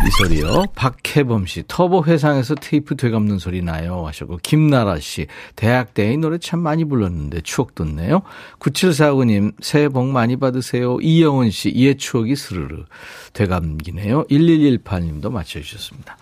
[0.07, 0.65] 이 소리요.
[0.75, 4.07] 박혜범 씨, 터보 회상에서 테이프 되감는 소리 나요.
[4.07, 8.23] 하셨고, 김나라 씨, 대학 때 이 노래 참 많이 불렀는데 추억 돋네요.
[8.59, 10.99] 9749님, 새해 복 많이 받으세요.
[11.01, 12.85] 이영은 씨, 이의 추억이 스르르
[13.33, 14.25] 되감기네요.
[14.25, 16.17] 1118님도 맞춰주셨습니다.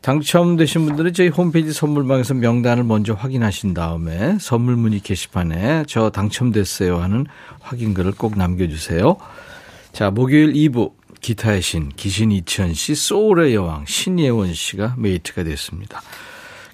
[0.00, 7.26] 당첨되신 분들은 저희 홈페이지 선물방에서 명단을 먼저 확인하신 다음에 선물 문의 게시판에 저 당첨됐어요 하는
[7.60, 9.16] 확인글을 꼭 남겨주세요.
[9.92, 16.02] 자, 목요일 2부 기타의 신, 기신 이치현 씨, 소울의 여왕, 신예원 씨가 mate가 됐습니다.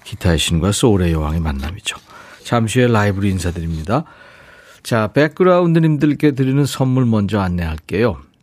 [0.03, 1.97] 기타의 신과 소울의 여왕의 만남이죠.
[2.43, 4.03] 잠시 후에 라이브로 인사드립니다.
[4.83, 8.17] 자, 백그라운드님들께 드리는 선물 먼저 안내할게요.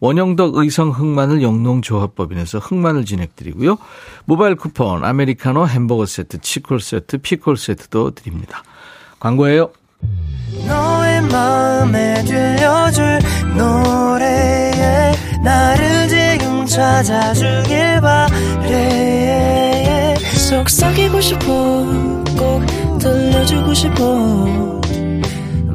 [0.00, 3.78] 원형덕 의성 흑마늘 영농조합법인에서 흑마늘 진액 드리고요.
[4.24, 8.62] 모바일 쿠폰, 아메리카노 햄버거 세트, 치콜 세트, 피콜 세트도 드립니다.
[9.20, 9.70] 광고예요.
[20.48, 21.46] 속삭이고 싶어
[22.36, 24.16] 꼭 들려주고 싶어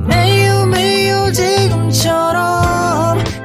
[0.07, 3.17] 매우 매우 지금처럼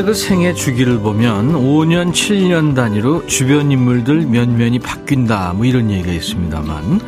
[0.00, 5.52] 사람의 그 생애 주기를 보면 5년, 7년 단위로 주변 인물들 면면이 바뀐다.
[5.54, 7.00] 뭐 이런 얘기가 있습니다만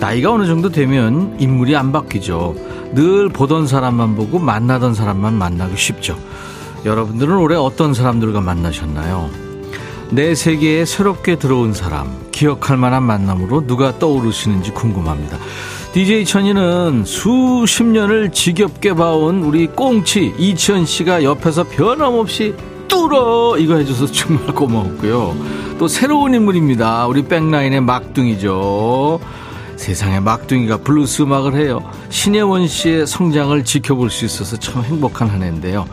[0.00, 2.54] 나이가 어느 정도 되면 인물이 안 바뀌죠.
[2.94, 6.18] 늘 보던 사람만 보고 만나던 사람만 만나기 쉽죠.
[6.84, 9.30] 여러분들은 올해 어떤 사람들과 만나셨나요?
[10.10, 15.38] 내 세계에 새롭게 들어온 사람, 기억할 만한 만남으로 누가 떠오르시는지 궁금합니다.
[15.92, 22.54] DJ 천이는 수십 년을 지겹게 봐온 우리 꽁치 이천 씨가 옆에서 변함없이
[22.88, 25.34] 뚫어 이거 해줘서 정말 고마웠고요.
[25.78, 27.06] 또 새로운 인물입니다.
[27.06, 29.18] 우리 백라인의 막둥이죠.
[29.76, 31.90] 세상에 막둥이가 블루스 음악을 해요.
[32.10, 35.86] 신예원 씨의 성장을 지켜볼 수 있어서 참 행복한 한 해인데요.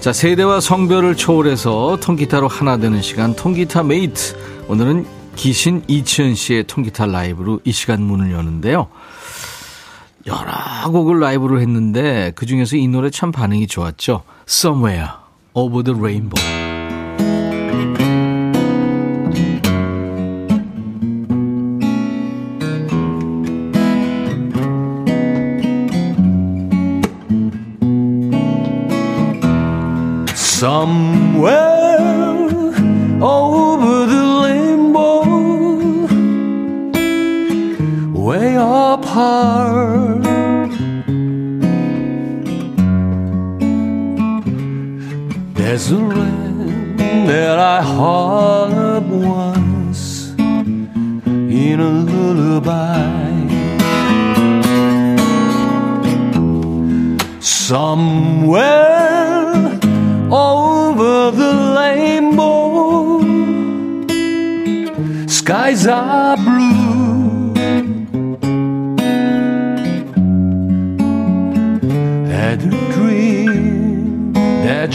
[0.00, 4.36] 자, 세대와 성별을 초월해서 통기타로 하나 되는 시간, 통기타 mate.
[4.68, 8.88] 오늘은 기신 이치현 씨의 통기타 라이브로 이 시간 문을 여는데요.
[10.26, 14.22] 여러 곡을 라이브로 했는데 그 중에서 이 노래 참 반응이 좋았죠.
[14.46, 15.12] Somewhere
[15.54, 16.59] Over the Rainbow.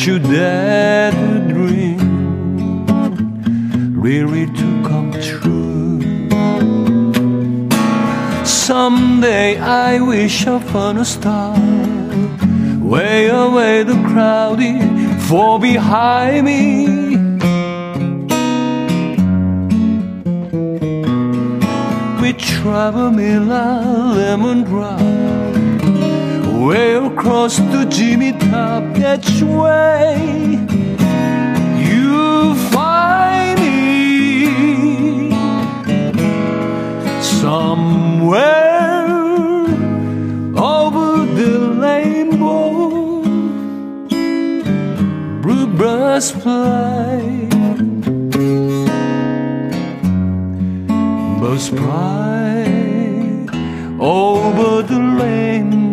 [0.08, 2.86] You dared to dream,
[4.00, 6.00] really to come true.
[8.46, 11.58] Someday I wish upon a star,
[12.80, 16.88] way away the crowded fall behind me.
[22.22, 25.00] We travel Milan lemon drop,
[26.66, 28.84] way across the Jimmy Top
[29.44, 30.58] way.
[31.78, 35.30] You find me
[37.22, 38.42] somewhere
[40.58, 41.08] over
[41.40, 41.54] the
[41.86, 43.22] rainbow.
[45.44, 47.48] Bluebirds fly,
[51.40, 52.66] birds fly
[54.00, 55.85] over the rainbow.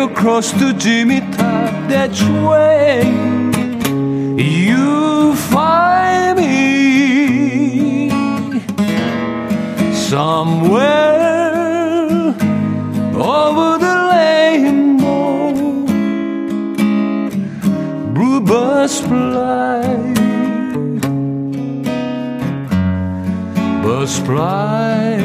[0.00, 3.02] Way across the Jimmy top, that's way
[4.38, 8.08] you find me
[9.92, 10.80] somewhere
[13.14, 15.52] over the rainbow.
[18.14, 19.82] Bluebirds fly,
[23.82, 25.20] birds fly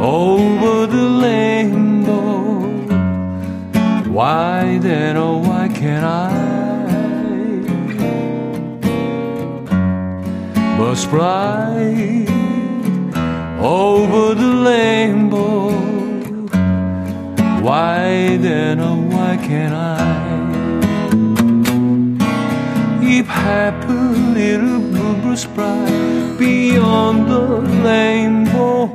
[0.00, 1.59] over the rainbow.
[4.10, 6.50] Why then, oh, why can't I?
[10.76, 12.26] Birds fly
[13.60, 15.70] over the rainbow.
[17.62, 20.02] Why then, oh, why can't I?
[23.00, 25.86] If happy little bluebirds fly
[26.36, 28.86] beyond the rainbow,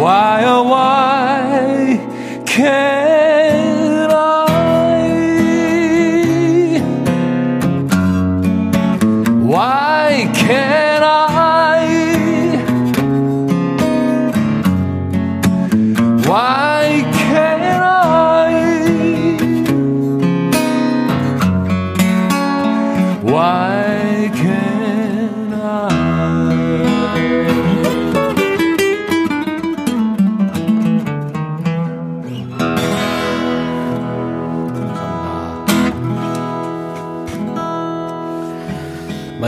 [0.00, 3.21] why, oh, why can't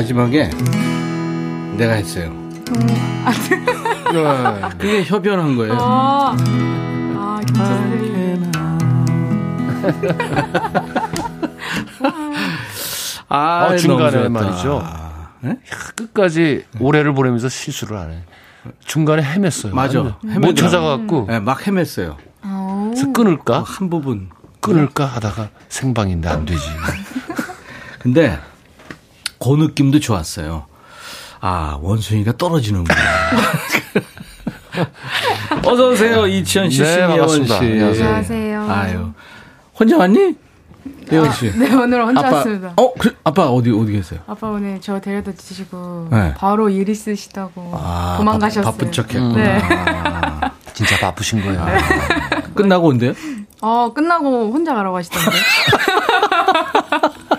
[0.05, 0.51] 마지막에
[1.79, 2.31] 내가 했어요.
[4.13, 5.79] 네, 그게 협연한 거예요.
[5.81, 6.37] 아,
[7.17, 8.43] 아, 경찰들이.
[13.29, 14.29] 아, 아, 중간에.
[14.29, 14.83] 말이죠.
[15.41, 15.57] 네?
[15.97, 18.23] 끝까지 올해를 보내면서 실수를 안 해.
[18.85, 19.73] 중간에 헤맸어요.
[19.75, 20.03] 맞아.
[20.03, 20.55] 못.
[20.55, 22.17] 찾아갖고 네, 막 헤맸어요.
[22.43, 23.63] 그래서 끊을까?
[23.67, 24.29] 한 부분.
[24.61, 26.63] 끊을까 하다가 생방인데 안 되지.
[27.99, 28.39] 근데
[29.45, 30.65] 그 느낌도 좋았어요.
[31.41, 32.99] 아, 원숭이가 떨어지는구나.
[35.67, 36.27] 어서 오세요.
[36.27, 37.59] 이치현 씨, 네, 신예원 반갑습니다.
[37.59, 37.65] 씨.
[37.65, 38.05] 안녕하세요.
[38.07, 38.71] 안녕하세요.
[38.71, 39.11] 아유.
[39.79, 40.35] 혼자 왔니?
[41.13, 41.53] 예원 씨.
[41.59, 42.73] 네, 오늘 혼자 아빠, 왔습니다.
[42.77, 44.21] 어, 그, 아빠 어디 어디 계세요?
[44.27, 46.33] 아빠 오늘 저 데려다 주시고 네.
[46.39, 48.65] 바로 일 있으시다고 아, 도망가셨어요.
[48.65, 49.35] 바, 바쁜 척했구나.
[49.35, 49.61] 네.
[50.73, 51.63] 진짜 바쁘신 거예요.
[52.55, 53.13] 끝나고 온대요?
[53.61, 55.31] 어 끝나고 혼자 가라고 하시던데.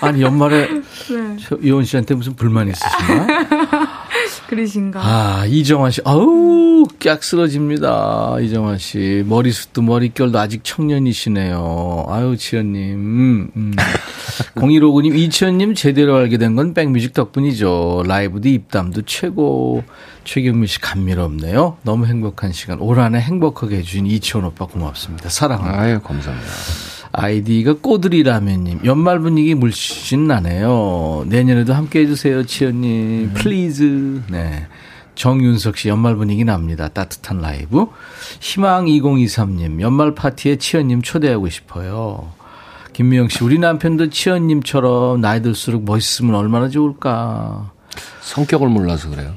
[0.00, 0.68] 아니 연말에
[1.08, 1.36] 네.
[1.40, 3.26] 저 이원 씨한테 무슨 불만 있으신가?
[4.48, 5.00] 그러신가.
[5.02, 8.36] 아 이정환 씨, 아우 깍 쓰러집니다.
[8.40, 12.06] 이정환 씨 머리숱도 머릿결도 아직 청년이시네요.
[12.08, 13.72] 아유 지연님, 음, 음.
[14.56, 18.04] 0159님 이치현님 제대로 알게 된 건 백뮤직 덕분이죠.
[18.06, 19.82] 라이브도 입담도 최고.
[20.24, 21.76] 최경민 씨 감미롭네요.
[21.82, 22.80] 너무 행복한 시간.
[22.80, 25.28] 올 한해 행복하게 해주신 이치현 오빠 고맙습니다.
[25.28, 25.78] 사랑합니다.
[25.78, 26.50] 아유, 감사합니다.
[27.16, 31.24] 아이디가 꼬들이라면님 연말 분위기 물씬 나네요.
[31.28, 33.32] 내년에도 함께 해주세요, 치현님.
[33.34, 34.22] please.
[34.28, 34.66] 네.
[35.14, 36.88] 정윤석 씨 연말 분위기 납니다.
[36.88, 37.86] 따뜻한 라이브.
[38.40, 42.32] 희망 2023님 연말 파티에 치현님 초대하고 싶어요.
[42.92, 47.70] 김미영 씨 우리 남편도 치현님처럼 나이 들수록 멋있으면 얼마나 좋을까.
[48.22, 49.34] 성격을 몰라서 그래요.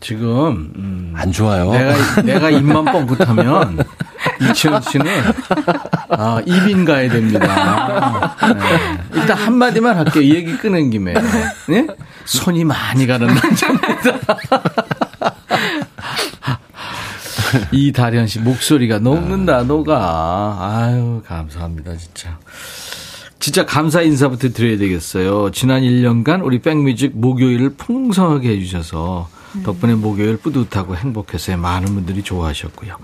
[0.00, 1.70] 지금 음, 안 좋아요.
[1.70, 3.78] 내가 내가 입만 뻥긋하면
[4.50, 5.06] 이치현 씨는
[6.10, 8.36] 아, 입인 가야 됩니다.
[8.52, 8.98] 네.
[9.14, 10.22] 일단 한 마디만 할게요.
[10.22, 11.14] 이 얘기 끊은 김에
[11.68, 11.86] 네?
[12.24, 14.38] 손이 많이 가는 남자입니다.
[17.72, 20.58] 이다련 씨 목소리가 녹는다 녹아.
[20.60, 22.38] 아유 감사합니다 진짜.
[23.38, 25.50] 진짜 감사 인사부터 드려야 되겠어요.
[25.50, 29.28] 지난 1년간 우리 백뮤직 목요일을 풍성하게 해주셔서
[29.64, 32.96] 덕분에 목요일 뿌듯하고 행복해서 많은 분들이 좋아하셨고요.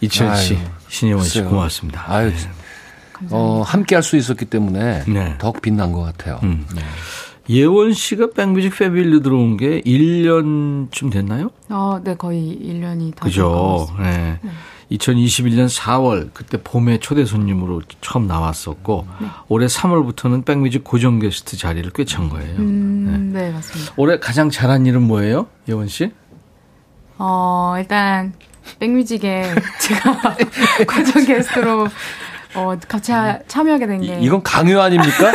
[0.00, 0.62] 이철 씨, 아유,
[0.96, 1.50] 신혜원 씨 글쎄요.
[1.50, 2.04] 고맙습니다.
[2.06, 2.32] 아유,
[3.30, 5.34] 어, 함께 할 수 있었기 때문에 네.
[5.38, 6.40] 더욱 빛난 것 같아요.
[6.42, 6.66] 음.
[7.48, 11.50] 예원 씨가 백뮤직 패밀리 들어온 게 1년쯤 됐나요?
[11.68, 13.88] 어, 네 거의 1년이 다 그죠.
[14.00, 14.40] 네.
[14.90, 19.06] 2021년 4월 그때 봄에 초대 손님으로 처음 나왔었고
[19.48, 22.56] 올해 3월부터는 백뮤직 고정 게스트 자리를 꿰찬 거예요.
[22.58, 23.50] 음, 네.
[23.50, 23.92] 맞습니다.
[23.96, 26.12] 올해 가장 잘한 일은 뭐예요, 예원 씨?
[27.18, 28.32] 어, 일단
[28.78, 30.20] 백뮤직에 제가
[30.86, 31.88] 과정 게스트로
[32.54, 35.32] 어, 같이 하- 참여하게 된게 이- 이건 강요 아닙니까?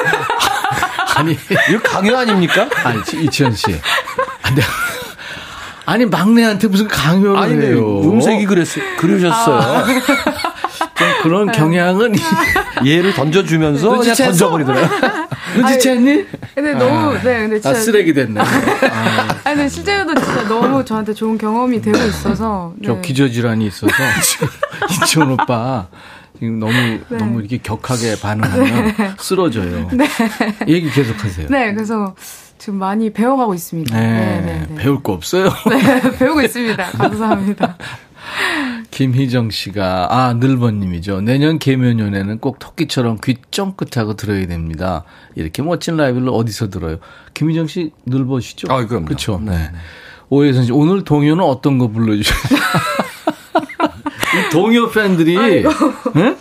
[1.15, 1.37] 아니,
[1.69, 2.67] 이거 강요 아닙니까?
[2.83, 3.65] 아니 이치현 씨.
[4.41, 4.67] 아, 내가
[5.85, 8.01] 아니 막내한테 무슨 강요를 아니, 네, 해요.
[8.01, 8.67] 음색이 그랬,
[8.97, 9.55] 그러셨어요.
[9.57, 9.85] 아.
[11.01, 12.13] 좀 그런 경향은
[12.85, 14.15] 얘를 던져주면서 그냥?
[14.15, 15.27] 던져버리더라고요.
[15.55, 16.25] 눈치챘니?
[16.55, 18.39] 근데 너무 네 근데 나 진짜 쓰레기 됐네.
[18.41, 22.87] 아, 아니 근데 실제로도 진짜 너무 저한테 좋은 경험이 되고 있어서 네.
[22.87, 23.93] 저 기저질환이 있어서
[24.89, 25.87] 이치원 오빠
[26.39, 26.73] 지금 너무
[27.09, 29.89] 너무 이렇게 격하게 반응하면 쓰러져요.
[30.67, 31.47] 얘기 계속하세요.
[31.49, 32.15] 네 그래서
[32.57, 33.99] 지금 많이 배워가고 있습니다.
[33.99, 34.75] 네, 네, 네, 네.
[34.75, 35.49] 배울 거 없어요.
[35.67, 36.83] 네, 배우고 있습니다.
[36.91, 37.75] 감사합니다.
[38.91, 41.21] 김희정 씨가 아 늘번님이죠.
[41.21, 45.03] 내년 개면연에는 꼭 토끼처럼 귀 쫑긋하고 들어야 됩니다.
[45.35, 46.97] 이렇게 멋진 라이브를 어디서 들어요?
[47.33, 48.67] 김희정 씨 늘보시죠?
[48.71, 49.05] 아, 그럼요.
[49.05, 49.41] 그렇죠.
[49.43, 49.71] 네.
[50.29, 52.39] 오해선 씨 오늘 동요는 어떤 거 불러주셔요?
[54.31, 56.35] 이 동요 팬들이 네?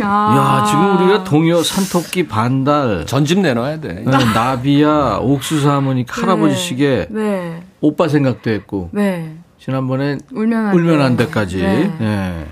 [0.00, 4.04] 아, 야 지금 우리가 동요 산토끼 반달 전집 내놔야 돼.
[4.04, 9.36] 네, 나비야 옥수수 하모니 할아버지 시계 네, 오빠 생각도 했고 네.
[9.64, 11.04] 지난번에 울면 안 울면 돼.
[11.04, 11.92] 안 돼까지 네.
[12.00, 12.46] 예.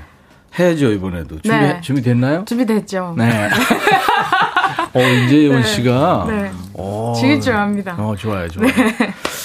[0.59, 1.81] 해야죠 이번에도 준비 네.
[1.81, 2.45] 준비됐나요?
[2.45, 3.15] 준비됐죠.
[3.19, 3.49] 네.
[4.95, 5.67] 어 이재원 네.
[5.67, 6.53] 씨가 네.
[6.75, 7.95] 어, 즐길 줄 압니다.
[7.99, 8.69] 어 좋아요 좋아요.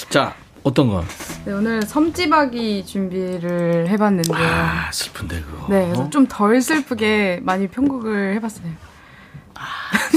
[0.10, 1.04] 자 어떤 거?
[1.46, 4.38] 네, 오늘 섬지박이 준비를 해봤는데요.
[4.38, 5.68] 아 슬픈데 그거.
[5.70, 8.68] 네, 그래서 좀 덜 슬프게 많이 편곡을 해봤어요.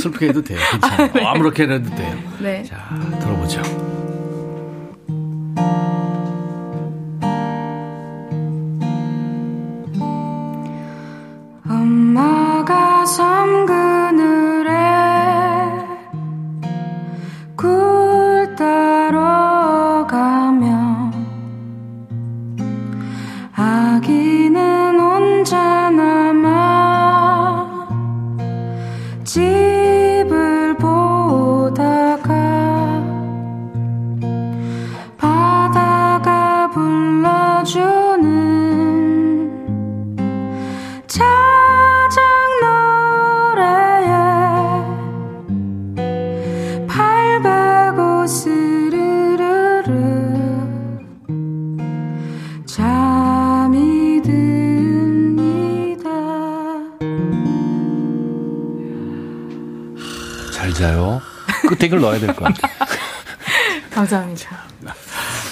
[0.03, 0.59] 슬프게 해도 돼요.
[0.71, 1.11] 괜찮아요.
[1.27, 2.17] 어, 아무렇게나 해도 돼요.
[2.41, 2.63] 네.
[2.65, 2.89] 자
[3.21, 3.63] 들어보죠.
[11.89, 13.88] 엄마가 섬그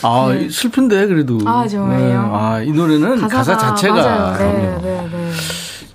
[0.06, 1.38] 아 슬픈데 그래도.
[1.38, 1.44] 네.
[1.46, 2.30] 아, 정말요?
[2.34, 4.38] 아 이 노래는 가사 가사가 자체가 맞아요.
[4.38, 4.78] 네.
[4.82, 5.32] 네, 네.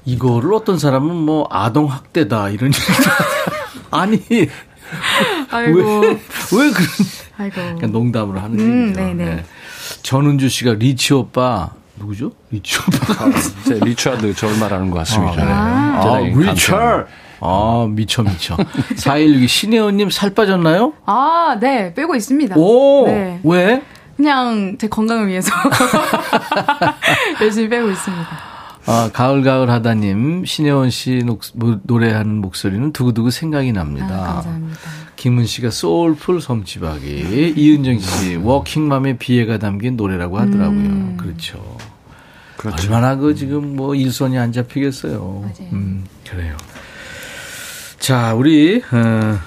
[0.06, 3.10] 이거를 어떤 사람은 뭐 아동 학대다 이런 얘기도
[3.92, 4.22] 아니
[5.52, 5.78] 아이고.
[5.80, 6.88] 왜 왜 그런
[7.38, 7.56] 아이고.
[7.76, 9.00] 그냥 농담으로 하는 음, 얘기죠.
[9.02, 9.26] 네네.
[9.26, 9.46] 네.
[10.04, 12.32] 전은주 씨가 리치 오빠 누구죠?
[12.52, 13.30] 리치 오빠.
[13.40, 15.44] 진짜 리처드 저를 말하는 것 같습니다.
[15.46, 17.06] 아, 대단히 리처.
[17.44, 18.56] 아, 미쳐, 미쳐.
[18.96, 20.94] 416 신혜원님 살 빠졌나요?
[21.06, 22.56] 아, 네, 빼고 있습니다.
[22.56, 23.06] 오!
[23.08, 23.40] 네.
[23.44, 23.82] 왜?
[24.22, 25.52] 그냥 제 건강을 위해서
[27.42, 28.52] 열심히 빼고 있습니다.
[28.86, 34.08] 아, 가을, 가을 하다님, 신혜원 씨 녹, 뭐, 노래하는 목소리는 두고두고 생각이 납니다.
[34.08, 34.80] 아, 감사합니다.
[35.16, 40.80] 김은 씨가 소울풀 섬지박이, 이은정 씨, 워킹맘의 비애가 담긴 노래라고 하더라고요.
[40.80, 41.18] 음.
[41.20, 41.78] 그렇죠.
[42.58, 42.84] 그렇죠.
[42.84, 45.20] 얼마나 그 지금 뭐 일손이 안 잡히겠어요.
[45.20, 45.72] 맞아요.
[45.74, 46.56] 음, 그래요.
[47.98, 49.40] 자, 우리 어,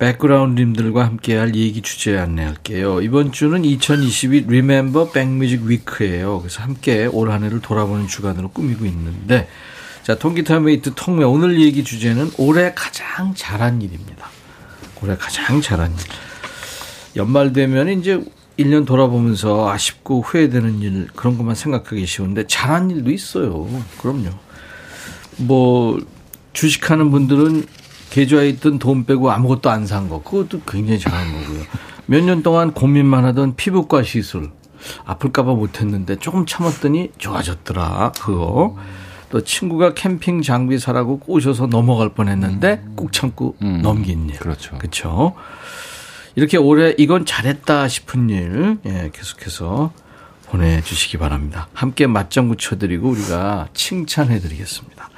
[0.00, 3.02] 백그라운드님들과 함께할 얘기 주제 안내할게요.
[3.02, 6.40] 이번 주는 2022 Remember Backmusic Week예요.
[6.40, 9.46] 그래서 함께 올 한 해를 돌아보는 주간으로 꾸미고 있는데,
[10.02, 14.26] 자 통기타 mate 통매 오늘 얘기 주제는 올해 가장 잘한 일입니다.
[15.02, 15.98] 올해 가장 잘한 일.
[17.16, 18.24] 연말 되면 이제
[18.58, 23.68] 1년 돌아보면서 아쉽고 후회되는 일 그런 것만 생각하기 쉬운데 잘한 일도 있어요.
[24.00, 24.30] 그럼요.
[25.36, 25.98] 뭐
[26.54, 27.66] 주식하는 분들은
[28.10, 30.22] 계좌에 있던 돈 빼고 아무것도 안 산 거.
[30.22, 31.62] 그것도 굉장히 잘한 거고요.
[32.06, 34.50] 몇 년 동안 고민만 하던 피부과 시술.
[35.04, 38.12] 아플까봐 못했는데 조금 참았더니 좋아졌더라.
[38.20, 38.76] 그거.
[39.30, 43.80] 또 친구가 캠핑 장비 사라고 꼬셔서 넘어갈 뻔했는데 꾹 참고 음.
[43.82, 44.36] 넘긴 일.
[44.38, 44.76] 그렇죠.
[44.78, 45.34] 그렇죠.
[46.34, 49.92] 이렇게 올해 이건 잘했다 싶은 일 예, 계속해서
[50.48, 51.68] 보내주시기 바랍니다.
[51.74, 55.10] 함께 맞장구 쳐드리고 우리가 칭찬해드리겠습니다.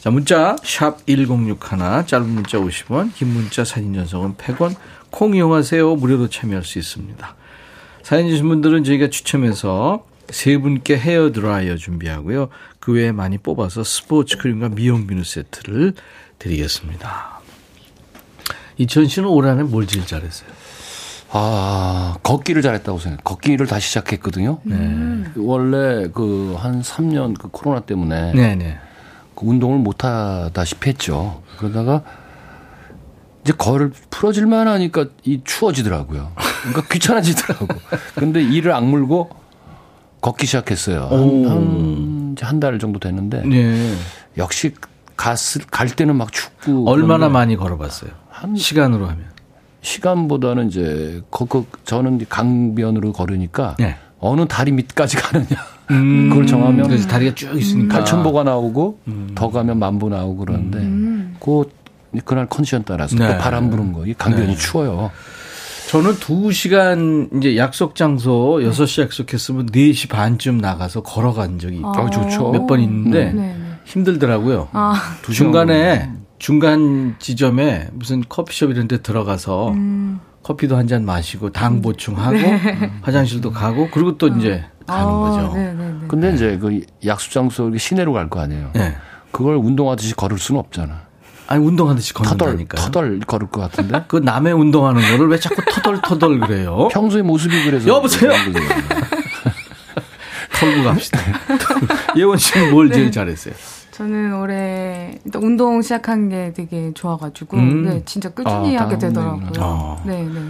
[0.00, 4.74] 자 문자 샵 1061, 짧은 문자 50원, 긴 문자 사진 전송은 100원,
[5.10, 5.94] 콩 이용하세요.
[5.96, 7.34] 무료로 참여할 수 있습니다.
[8.02, 12.48] 사연 주신 분들은 저희가 추첨해서 세 분께 헤어 드라이어 준비하고요.
[12.78, 15.92] 그 외에 많이 뽑아서 스포츠 크림과 미용 비누 세트를
[16.38, 17.40] 드리겠습니다.
[18.78, 20.48] 이천 씨는 올 한해 뭘 제일 잘했어요?
[21.32, 23.22] 아, 걷기를 잘했다고 생각해요.
[23.24, 24.60] 걷기를 다시 시작했거든요.
[25.36, 28.78] 원래 그 한 3년 그 코로나 때문에 네네.
[29.40, 31.42] 그 운동을 못 하다시피 했죠.
[31.56, 32.02] 그러다가
[33.42, 36.32] 이제 걸을 풀어질만 하니까 이 추워지더라고요.
[36.62, 37.66] 그러니까 귀찮아지더라고.
[38.16, 39.30] 근데 이를 악물고
[40.20, 41.08] 걷기 시작했어요.
[41.10, 42.34] 오.
[42.38, 43.94] 한달 정도 됐는데 네.
[44.36, 44.74] 역시
[45.16, 48.10] 갔을 갈 때는 막 춥고 얼마나 많이 걸어봤어요?
[48.28, 49.24] 한 시간으로 하면.
[49.80, 53.96] 시간보다는 이제 거, 거, 저는 강변으로 걸으니까 네.
[54.18, 55.56] 어느 다리 밑까지 가느냐
[56.28, 58.04] 그걸 정하면 그래서 다리가 쭉 있으니까.
[58.04, 58.98] 8천보가 나오고
[59.34, 60.78] 더 가면 만보 나오고 그러는데
[61.40, 61.64] 그
[62.24, 63.26] 그날 컨디션 따라서 네.
[63.28, 64.06] 또 바람 부는 거.
[64.06, 64.56] 이 강변이 네.
[64.56, 65.10] 추워요.
[65.88, 72.50] 저는 2시간 이제 약속 장소 6시 약속했으면 4시 반쯤 나가서 걸어간 적이 있고 아, 좋죠.
[72.52, 73.56] 몇 번 있는데 네, 네.
[73.86, 74.68] 힘들더라고요.
[74.72, 80.20] 아, 두 시간 중간에 중간 지점에 무슨 커피숍 이런 데 들어가서 음.
[80.42, 82.38] 커피도 한 잔 마시고 당 보충하고
[83.02, 85.54] 화장실도 가고 그리고 또 이제 가는 어, 거죠.
[85.54, 85.94] 네, 네, 네.
[86.08, 88.70] 근데 이제 그 약수 장소 시내로 갈 거 아니에요.
[88.74, 88.96] 네.
[89.32, 91.08] 그걸 운동하듯이 걸을 수는 없잖아.
[91.46, 92.84] 아니 운동하듯이 터덜 걷는다니까요.
[92.84, 94.04] 터덜 걸을 것 같은데.
[94.08, 96.88] 그 남의 운동하는 거를 왜 자꾸 터덜 터덜 그래요?
[96.92, 98.30] 평소에 모습이 그래서 여보세요?
[100.60, 101.18] 털고 갑시다.
[102.16, 103.54] 예원 씨는 뭘 제일 잘했어요?
[103.92, 107.84] 저는 올해 일단 운동 시작한 게 되게 좋아가지고 음.
[107.84, 109.50] 네, 진짜 꾸준히 아, 하게 되더라고요.
[109.58, 109.96] 아.
[110.04, 110.40] 네, 네.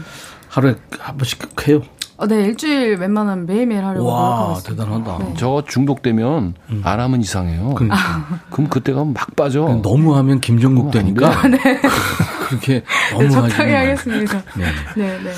[0.49, 1.83] 하루에 한 번씩 해요?
[2.21, 4.59] 어, 네, 일주일 웬만하면 매일매일 하려고 와.
[4.63, 5.19] 대단하다.
[5.21, 5.35] 네.
[5.39, 7.75] 저 중독되면 안 하면 이상해요.
[7.75, 7.97] 그러니까
[8.51, 9.81] 그럼 그때 가면 막 빠져.
[9.83, 11.59] 너무 하면 김종국 안 되니까 네.
[12.49, 13.81] 그렇게 너무 네, 하지 적당히 말.
[13.83, 14.43] 하겠습니다.
[14.55, 14.65] 네.
[14.97, 15.31] 네, 네.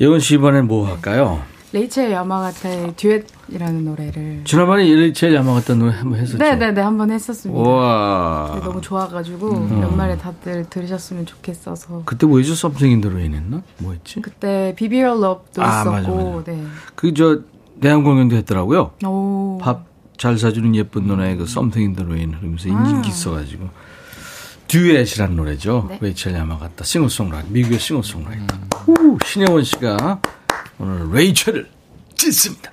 [0.00, 1.42] 예원 씨 이번엔 뭐 할까요?
[1.72, 6.38] 레이첼 야마가타의 듀엣이라는 노래를 지난번에 레이첼 야마가타 노래 한번 했었죠.
[6.38, 7.62] 네, 네, 네, 한 번 했었습니다.
[7.62, 8.50] 와.
[8.56, 9.80] 네, 너무 좋아가지고 음.
[9.80, 12.54] 연말에 다들 들으셨으면 좋겠어서 그때 뭐 했죠?
[12.56, 13.62] Something in the Rain 했나?
[13.78, 14.20] 뭐 했지?
[14.20, 16.42] 그때 Be Be Your Love도 아, 있었고, 맞아, 맞아.
[16.52, 16.64] 네.
[16.96, 17.38] 그저
[17.76, 18.90] 내한 공연도 했더라고요.
[19.06, 19.58] 오.
[19.62, 23.68] 밥잘 사주는 예쁜 누나의 그 Something in the Rain 그러면서 인기 있어가지고
[24.66, 25.86] 듀엣이라는 노래죠.
[25.88, 25.98] 네.
[26.00, 28.56] 레이첼 야마가타 싱어송라이터 미국의 싱어송라이터.
[28.74, 30.20] 후, 신혜원 씨가
[30.80, 31.68] 오늘 레이첼을
[32.14, 32.72] 찢습니다.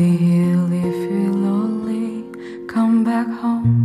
[0.00, 2.24] feel if you're lonely,
[2.66, 3.79] come back home.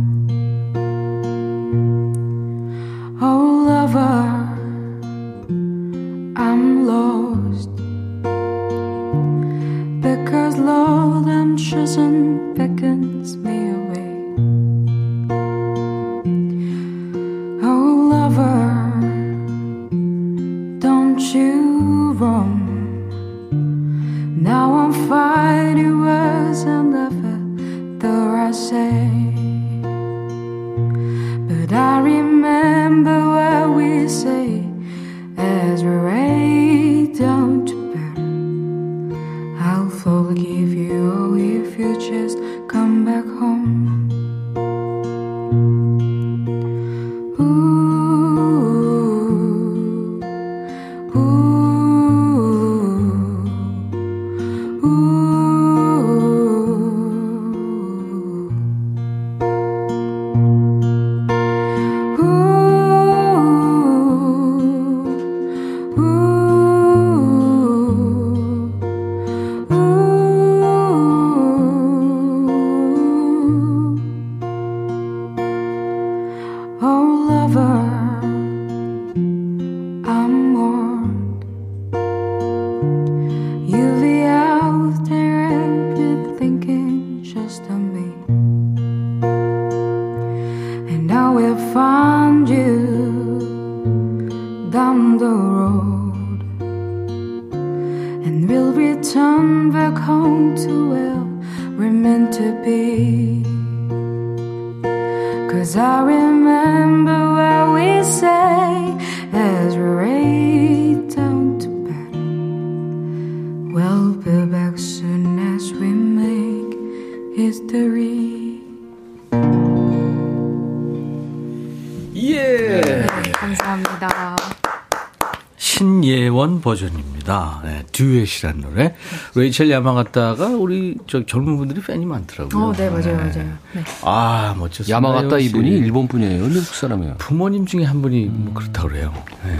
[125.76, 127.60] 신예원 버전입니다.
[127.64, 128.94] 네, 듀엣이란 노래.
[129.34, 132.64] 레이첼 야마가타가 우리 저 젊은 분들이 팬이 많더라고요.
[132.64, 133.32] 어, 네, 맞아요, 맞아요.
[133.74, 133.84] 네.
[134.02, 134.96] 아, 멋졌습니다.
[134.96, 135.38] 야마가타.
[135.38, 136.46] 이분이 일본 분이에요.
[136.46, 137.16] 미국 사람이에요.
[137.18, 139.12] 부모님 중에 한 분이 뭐 그렇다고 그래요.
[139.44, 139.58] 네.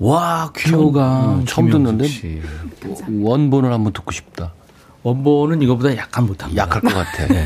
[0.00, 1.36] 와, 귀여가.
[1.36, 2.42] 음, 처음 듣는데 씨.
[3.08, 4.52] 원본을 한번 듣고 싶다.
[5.10, 6.62] 원본은 이거보다 약간 못합니다.
[6.64, 7.26] 약할 것 같아.
[7.28, 7.44] 네.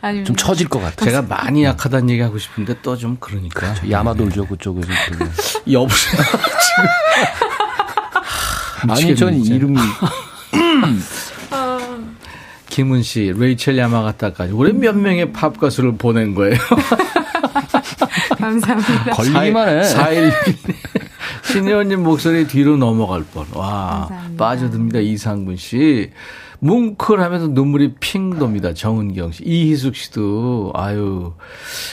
[0.00, 1.04] 아니, 좀 처질 것 같아.
[1.04, 3.74] 제가 많이 약하다는 얘기 하고 싶은데 또 좀 그러니까.
[3.90, 4.88] 야마돌죠 그쪽에서.
[5.72, 6.22] 여보세요.
[8.88, 9.76] 아니 전 이름이
[12.70, 14.52] 김은 씨, 레이첼 야마가타까지.
[14.52, 16.56] 올해 몇 명의 팝 가수를 보낸 거예요?
[18.38, 19.10] 감사합니다.
[19.12, 19.80] 걸리기만 해.
[19.94, 20.32] 4일.
[21.44, 23.46] 신혜원님 목소리 뒤로 넘어갈 뻔.
[23.54, 24.44] 와, 감사합니다.
[24.44, 24.98] 빠져듭니다.
[25.00, 26.10] 이상분 씨.
[26.60, 28.74] 뭉클하면서 눈물이 핑 돕니다.
[28.74, 29.42] 정은경 씨.
[29.44, 31.34] 이희숙 씨도, 아유.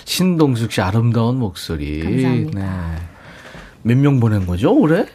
[0.05, 1.99] 신동숙 씨 아름다운 목소리.
[2.01, 2.59] 감사합니다.
[2.59, 3.01] 네.
[3.84, 5.05] 몇 명 보낸 거죠, 올해?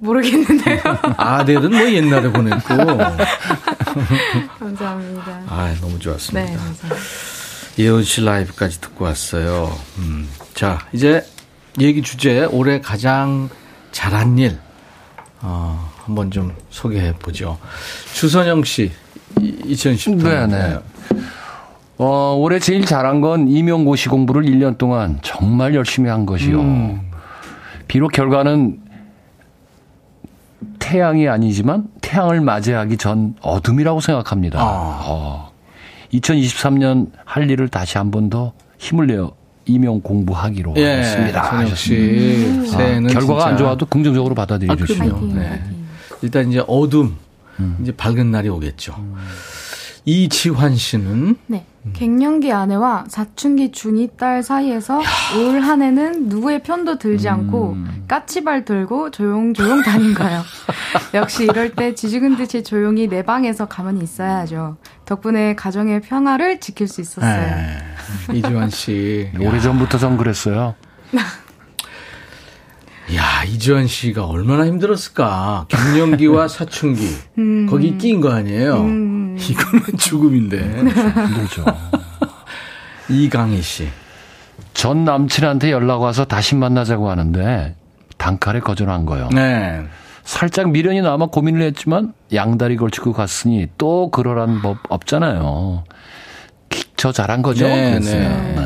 [0.00, 0.80] 모르겠는데요.
[1.16, 2.74] 아들은 뭐 옛날에 보냈고.
[4.58, 5.42] 감사합니다.
[5.48, 6.50] 아, 너무 좋았습니다.
[6.50, 6.58] 네.
[7.78, 9.70] 예원 씨 라이브까지 듣고 왔어요.
[9.98, 10.28] 음.
[10.54, 11.24] 자, 이제
[11.80, 13.48] 얘기 주제 올해 가장
[13.92, 14.58] 잘한 일
[15.40, 17.58] 어, 한번 좀 소개해 보죠.
[18.14, 18.90] 주선영 씨
[19.36, 20.78] 2010년 네, 네.
[21.98, 26.60] 어, 올해 제일 잘한 건 임용고시 공부를 1년 동안 정말 열심히 한 것이요.
[26.60, 27.00] 음.
[27.86, 28.80] 비록 결과는
[30.78, 34.58] 태양이 아니지만 태양을 맞이하기 전 어둠이라고 생각합니다.
[34.60, 35.00] 아.
[35.06, 35.52] 어,
[36.12, 39.32] 2023년 할 일을 다시 한 번 더 힘을 내어
[39.64, 41.44] 임용 공부하기로 예, 하겠습니다.
[41.44, 45.08] 선영 씨 새해는 아, 결과가 진짜- 안 좋아도 긍정적으로 아, 받아들여 주시면.
[45.08, 45.34] 그럼요.
[45.34, 45.62] 파이팅, 네.
[46.22, 47.16] 일단 이제 어둠
[47.60, 47.76] 음.
[47.82, 48.94] 이제 밝은 날이 오겠죠.
[50.04, 51.64] 이지환 씨는 네.
[51.92, 57.76] 갱년기 아내와 사춘기 중2 딸 사이에서 올 한 해는 누구의 편도 들지 않고
[58.08, 60.42] 까치발 들고 조용조용 다닌 거예요.
[61.14, 64.76] 역시 이럴 때 지죽은 듯이 조용히 내 방에서 가만히 있어야죠.
[65.04, 67.40] 덕분에 가정의 평화를 지킬 수 있었어요.
[67.40, 67.78] 네.
[68.34, 69.30] 이지환 씨.
[69.40, 70.74] 오래전부터 전 그랬어요.
[73.52, 75.66] 야, 이지환 씨가 얼마나 힘들었을까.
[75.68, 77.08] 갱년기와 사춘기.
[77.68, 78.76] 거기 끼인 거 아니에요?
[78.76, 80.58] 이거는 죽음인데.
[80.58, 81.64] 힘들죠.
[83.10, 83.88] 이강희 씨.
[84.74, 87.74] 전 남친한테 연락 와서 다시 만나자고 하는데
[88.16, 89.28] 단칼에 거절한 거예요.
[89.32, 89.82] 네.
[90.24, 95.84] 살짝 미련이 남아 고민을 했지만 양다리 걸치고 갔으니 또 그러란 법 없잖아요.
[96.70, 97.66] 기- 저 잘한 거죠?
[97.66, 98.20] 네, 그랬어요.
[98.20, 98.61] 네.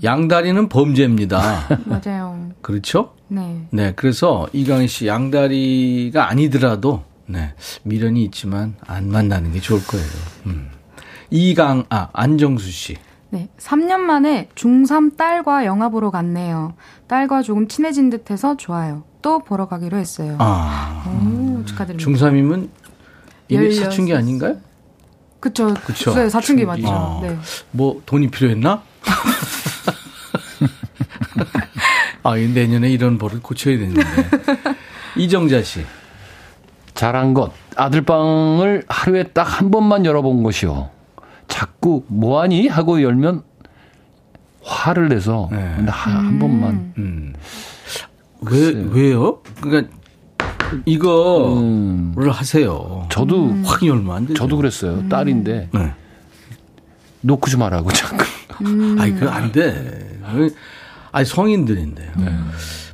[0.00, 0.06] 네.
[0.08, 1.78] 양다리는 범죄입니다.
[1.86, 2.50] 맞아요.
[2.62, 3.12] 그렇죠?
[3.28, 3.66] 네.
[3.70, 3.92] 네.
[3.94, 7.54] 그래서 이강희 씨 양다리가 아니더라도 네.
[7.84, 10.06] 미련이 있지만 안 만나는 게 좋을 거예요.
[10.46, 10.70] 음.
[11.30, 12.96] 이강, 아, 안정수 씨.
[13.32, 16.74] 네, 3년 만에 중3 딸과 영화 보러 갔네요.
[17.06, 19.04] 딸과 조금 친해진 듯해서 좋아요.
[19.22, 20.34] 또 보러 가기로 했어요.
[20.40, 21.04] 아.
[21.06, 22.10] 오, 축하드립니다.
[22.10, 22.68] 중3이면
[23.48, 24.56] 이게 열여섯 사춘기 아닌가요?
[25.38, 25.72] 그쵸.
[25.74, 26.12] 그쵸.
[26.14, 26.64] 네, 사춘기.
[26.64, 26.88] 맞죠.
[26.88, 27.20] 어.
[27.22, 27.38] 네.
[27.70, 28.82] 뭐 돈이 필요했나?
[32.22, 34.02] 아, 이 내년에 이런 버릇 고쳐야 되는데.
[35.16, 35.84] 이정자 씨.
[36.94, 37.52] 잘한 것.
[37.76, 40.90] 아들방을 하루에 딱 한 번만 열어본 것이요.
[41.48, 42.68] 자꾸 뭐하니?
[42.68, 43.42] 하고 열면
[44.62, 45.72] 화를 내서 네.
[45.76, 46.92] 근데 하- 한 번만.
[46.98, 47.32] 음.
[48.42, 49.40] 왜, 왜요?
[49.60, 49.92] 그러니까,
[50.86, 53.06] 이거를 음, 하세요.
[53.10, 54.34] 저도 확 열면 안 되죠.
[54.38, 55.08] 저도 그랬어요.
[55.08, 55.92] 딸인데 네.
[57.22, 58.24] 놓고 좀 하라고 자꾸.
[58.98, 60.18] 아니, 그거 안 돼.
[61.12, 62.10] 아니, 성인들인데요.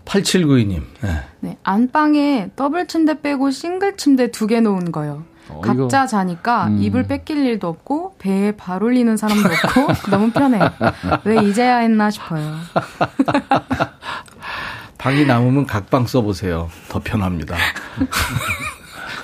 [0.04, 0.82] 8792님.
[1.02, 1.20] 네.
[1.40, 5.24] 네, 안방에 더블 침대 빼고 싱글 침대 두 개 놓은 거요.
[5.48, 6.82] 어, 각자 이거- 자니까 음.
[6.82, 10.58] 이불 뺏길 일도 없고 배에 발 올리는 사람도 없고 너무 편해.
[11.24, 12.56] 왜 이제야 했나 싶어요.
[14.98, 16.68] 방이 남으면 각방 써보세요.
[16.88, 17.56] 더 편합니다.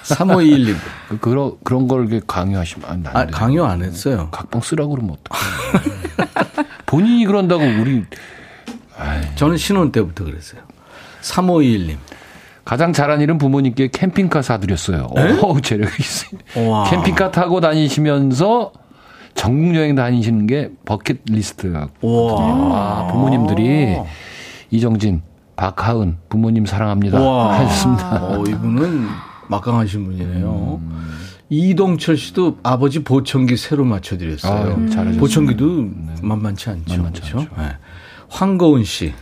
[0.04, 0.76] 3521님.
[1.08, 3.10] 그- 그런 그런 걸 강요하시면 안 돼.
[3.12, 4.28] 아, 강요 안 했어요.
[4.30, 5.40] 각방 쓰라고 그러면 어떡해.
[6.86, 8.04] 본인이 그런다고 우리
[9.34, 10.60] 저는 신혼 때부터 그랬어요.
[11.22, 11.96] 3521님.
[12.64, 15.08] 가장 잘한 일은 부모님께 캠핑카 사드렸어요.
[15.42, 16.70] 오, 재력이 있어요.
[16.70, 16.88] 와.
[16.90, 18.72] 캠핑카 타고 다니시면서
[19.34, 21.72] 전국 여행 다니시는 게 버킷 리스트.
[21.72, 21.88] 와.
[22.02, 23.96] 아, 부모님들이
[24.70, 25.22] 이정진,
[25.56, 27.20] 박하은 부모님 사랑합니다.
[27.20, 27.58] 와.
[27.58, 28.24] 하셨습니다.
[28.24, 29.06] 어, 이분은
[29.48, 30.80] 막강하신 분이네요.
[31.50, 34.74] 이동철 씨도 아버지 보청기 새로 맞춰드렸어요.
[34.74, 35.20] 아유, 잘하셨어요.
[35.20, 35.86] 보청기도
[36.22, 36.94] 만만치 않죠.
[36.94, 37.38] 만만치 그렇죠?
[37.40, 37.50] 않죠.
[37.60, 37.68] 네.
[38.32, 39.14] 황거은 씨.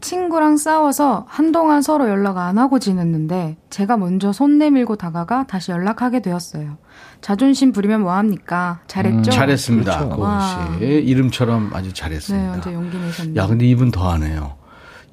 [0.00, 6.20] 친구랑 싸워서 한동안 서로 연락 안 하고 지냈는데 제가 먼저 손 내밀고 다가가 다시 연락하게
[6.20, 6.76] 되었어요.
[7.22, 8.80] 자존심 부리면 뭐합니까?
[8.86, 9.30] 잘했죠?
[9.30, 9.98] 잘했습니다.
[9.98, 10.20] 그렇죠.
[10.20, 10.68] 와.
[10.78, 10.84] 씨.
[10.86, 12.50] 이름처럼 아주 네, 잘했습니다.
[12.50, 13.42] 완전 용기 내셨네요.
[13.42, 14.56] 야, 근데 이분 더 하네요.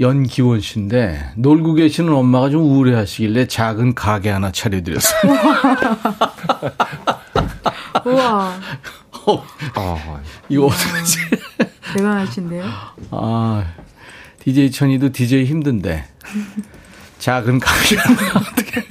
[0.01, 5.31] 연기원 씨인데 놀고 계시는 엄마가 좀 우울해하시길래 작은 가게 하나 차려드렸어요.
[8.05, 8.51] 우와,
[9.27, 9.43] 어,
[9.75, 11.19] 아, 이거 어떡하지?
[11.93, 12.63] 대단하신데요?
[13.11, 13.65] 아,
[14.39, 16.05] DJ 천이도 DJ 힘든데
[17.19, 18.83] 작은 가게 하나 어떻게?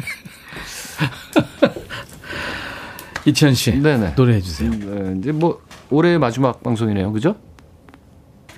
[3.26, 4.14] 이치현 씨, 네네.
[4.16, 4.70] 노래해 주세요.
[4.70, 7.36] 네, 이제 뭐 올해 마지막 방송이네요, 그죠?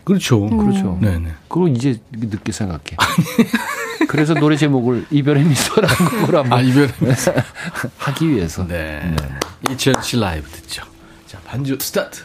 [0.05, 0.47] 그렇죠.
[0.47, 0.99] 그렇죠.
[1.01, 1.33] 네네.
[1.49, 2.83] 그리고 이제 늦게 생각해.
[4.09, 6.91] 그래서 노래 제목을 이별의 미소라는 곡을 한번 아 이별.
[7.99, 8.67] 하기 위해서.
[8.67, 9.15] 네.
[9.71, 10.85] 이치현 씨 라이브 듣죠.
[11.27, 12.25] 자 반주 스타트.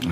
[0.00, 0.08] 내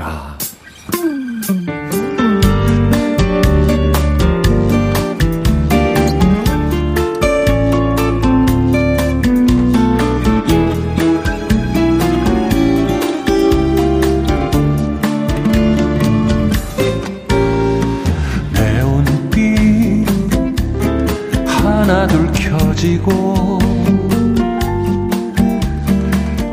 [22.80, 23.58] 지고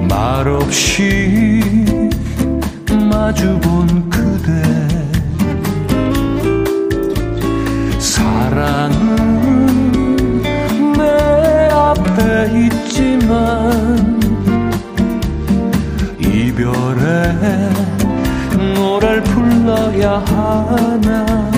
[0.10, 1.62] 말없이
[3.10, 4.62] 마주본 그대
[7.98, 9.16] 사랑은
[10.98, 14.20] 내 앞에 있지만
[16.20, 17.38] 이별의
[18.76, 21.57] 노래를 불러야 하나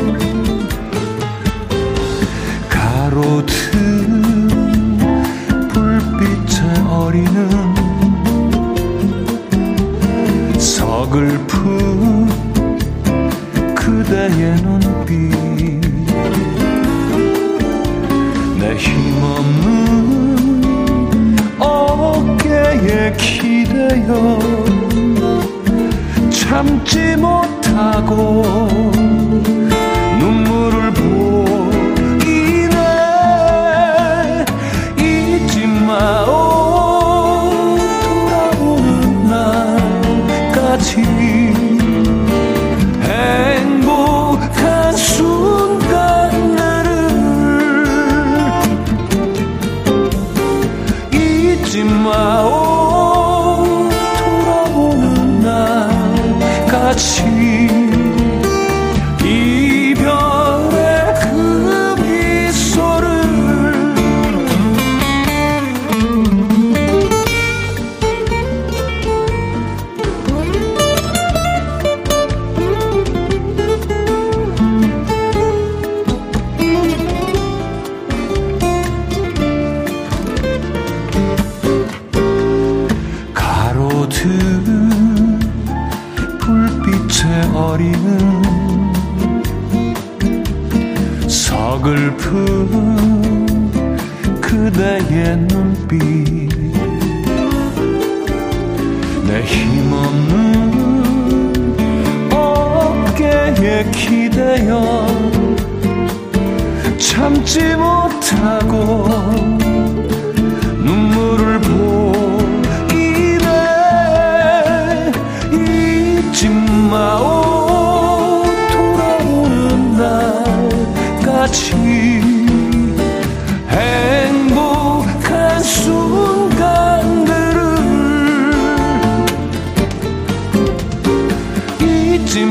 [132.30, 132.46] 잊지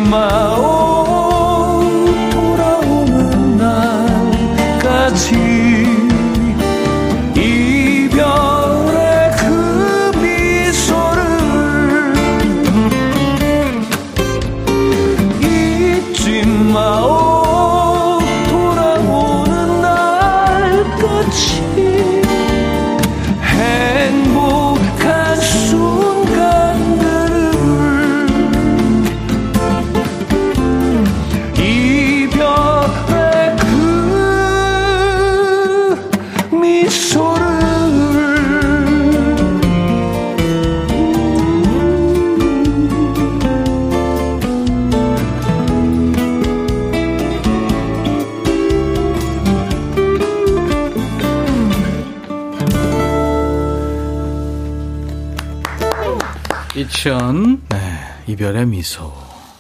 [58.49, 59.12] 이별의 미소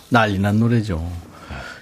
[0.08, 1.06] 난리난 노래죠.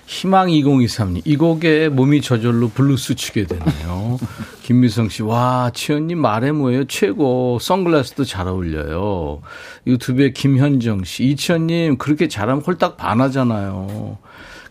[0.07, 4.19] 희망 2023님 이 곡에 몸이 저절로 블루스 추게 되네요.
[4.63, 9.41] 김미성 씨, 와 치현님 말해 뭐해요 최고 선글라스도 잘 어울려요.
[9.87, 14.19] 유튜브에 김현정 씨, 이치현님 그렇게 잘하면 홀딱 반하잖아요.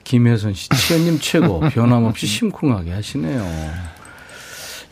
[0.03, 3.45] 김혜선 씨, 치현님 최고 변함없이 심쿵하게 하시네요.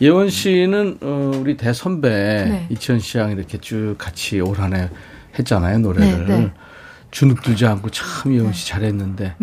[0.02, 2.68] 예원 씨는 어, 우리 대선배 네.
[2.70, 4.89] 이치현 씨랑 이렇게 쭉 같이 올 한해
[5.38, 6.28] 했잖아요 노래를.
[6.28, 6.54] 네, 네.
[7.14, 9.36] 주눅 들지 않고 참 예원 씨 잘했는데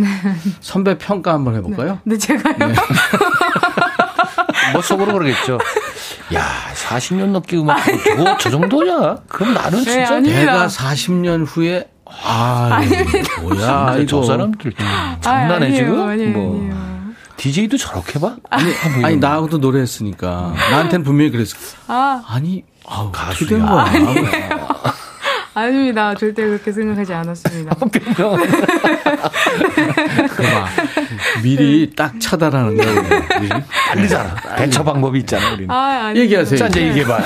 [0.61, 2.01] 선배 평가 한번 해볼까요?
[2.03, 2.57] 근데 제가요?
[4.73, 5.59] 뭐 속으로 그러겠죠.
[6.35, 6.45] 야,
[6.75, 9.19] 40년 넘게 음악 저거 저 정도냐?
[9.29, 10.41] 그럼 나는 네, 진짜 아닙니다.
[10.41, 12.81] 내가 40년 후에 아
[13.43, 16.09] 뭐야 진짜 저 이거 사람들 아, 장난해 아니에요, 지금?
[16.09, 16.91] 아니에요, 뭐 아니에요.
[17.37, 18.35] DJ도 저렇게 봐?
[18.51, 18.73] 아니,
[19.05, 21.57] 아니 나하고도 노래했으니까 나한테는 분명히 그랬어.
[21.87, 23.49] 아, 아니 아우 어떻게 가수야.
[23.49, 23.85] 된 거야?
[23.85, 24.70] 아
[25.55, 26.15] 닙니다.
[26.15, 27.75] 절대 그렇게 생각하지 않았습니다.
[27.77, 28.37] 변명.
[30.29, 30.67] 그봐
[31.43, 32.79] 미리 딱 차단하는.
[32.79, 33.49] 우리.
[33.89, 34.57] 달리잖아.
[34.57, 35.71] 대처 방법이 있잖아, 우리는.
[35.71, 36.21] 아, 아니.
[36.21, 36.59] 얘기하세요.
[36.59, 37.19] 자, 이제 얘기해봐.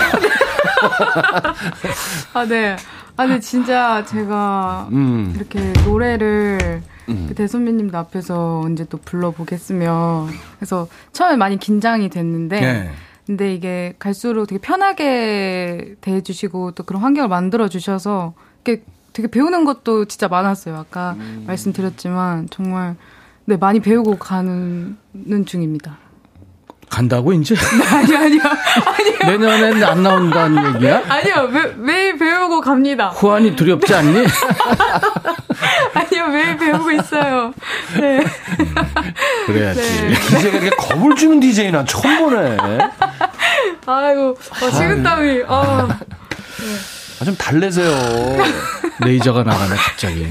[2.34, 2.76] 아, 네.
[3.16, 5.32] 아, 근데 진짜 제가 음.
[5.36, 12.90] 이렇게 노래를 그 대선배님들 앞에서 언제 또 불러보겠으면 그래서 처음에 많이 긴장이 됐는데 네.
[13.26, 20.04] 근데 이게 갈수록 되게 편하게 대해주시고 또 그런 환경을 만들어 주셔서 이게 되게 배우는 것도
[20.06, 20.76] 진짜 많았어요.
[20.76, 21.16] 아까
[21.46, 22.96] 말씀드렸지만 정말
[23.46, 24.96] 네 많이 배우고 가는
[25.46, 25.98] 중입니다.
[26.94, 27.56] 간다고 이제
[27.92, 28.40] 아니요 아니요
[28.86, 31.02] 아니요 내년엔 안 나온다는 얘기야?
[31.08, 33.08] 아니요 매, 매일 배우고 갑니다.
[33.08, 34.24] 후안이 두렵지 않니?
[35.94, 37.52] 아니요 매일 배우고 있어요.
[37.98, 38.24] 네.
[39.46, 40.14] 그래야지.
[40.14, 42.58] DJ가 이렇게 겁을 주는 DJ 난 처음 보네.
[43.86, 45.88] 아이고 어, 식은땀이 아
[47.20, 47.90] 아, 좀 달래세요.
[49.00, 50.28] 레이저가 나가네 갑자기.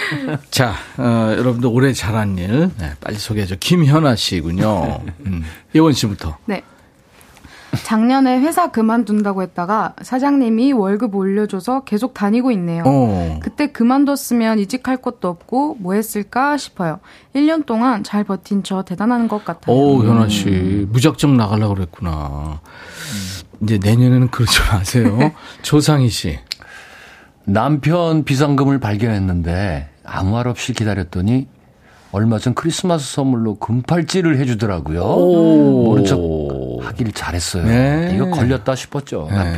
[0.50, 3.56] 자, 어, 여러분들 올해 잘한 일 네, 빨리 소개해줘.
[3.60, 5.00] 김현아 씨군요.
[5.26, 5.44] 음,
[5.74, 6.36] 예원 씨부터.
[6.46, 6.62] 네.
[7.84, 12.82] 작년에 회사 그만둔다고 했다가 사장님이 월급 올려줘서 계속 다니고 있네요.
[12.86, 13.40] 어.
[13.42, 17.00] 그때 그만뒀으면 이직할 것도 없고 뭐 했을까 싶어요.
[17.34, 19.76] 1년 동안 잘 버틴 저 대단한 것 같아요.
[19.76, 22.60] 오, 현아 씨 무작정 나가려고 그랬구나.
[23.62, 25.32] 이제 내년에는 그러지 마세요.
[25.62, 26.38] 조상희 씨.
[27.48, 31.46] 남편 비상금을 발견했는데 아무 말 없이 기다렸더니
[32.12, 35.02] 얼마 전 크리스마스 선물로 금팔찌를 해주더라고요.
[35.02, 35.84] 오.
[35.84, 36.18] 모른 척
[36.82, 37.64] 하길 잘했어요.
[37.66, 38.12] 네.
[38.14, 39.56] 이거 걸렸다 싶었죠, 남편이.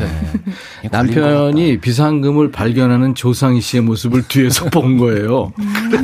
[0.91, 5.53] 걸린 것 남편이 비상금을 발견하는 조상희 씨의 모습을 뒤에서 본 거예요.
[5.53, 6.03] 같다.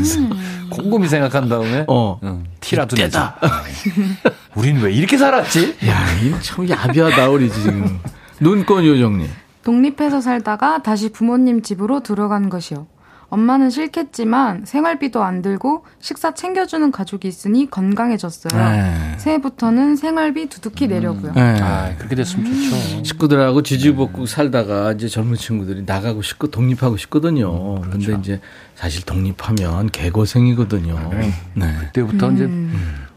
[0.71, 2.19] 곰곰이 생각한 다음에 어.
[2.23, 3.37] 응, 티라도 내자.
[3.43, 4.31] 이때다.
[4.55, 5.77] 우린 왜 이렇게 살았지?
[5.89, 7.99] 야, 이참 야비하다, 우리 지금.
[8.41, 9.29] 눈꽃 요정님.
[9.67, 12.87] 독립해서 살다가 다시 부모님 집으로 들어간 것이요.
[13.31, 18.63] 엄마는 싫겠지만 생활비도 안 들고 식사 챙겨주는 가족이 있으니 건강해졌어요.
[18.63, 19.15] 네.
[19.19, 21.33] 새해부터는 생활비 두둑히 내려고요.
[21.33, 21.61] 네.
[21.61, 23.03] 아, 그렇게 됐으면 좋죠.
[23.03, 27.81] 식구들하고 지지볶고 살다가 이제 젊은 친구들이 나가고 싶고 독립하고 싶거든요.
[27.81, 28.41] 근데 이제
[28.77, 31.11] 사실 독립하면 개고생이거든요.
[31.55, 31.75] 네.
[31.81, 32.49] 그때부터 이제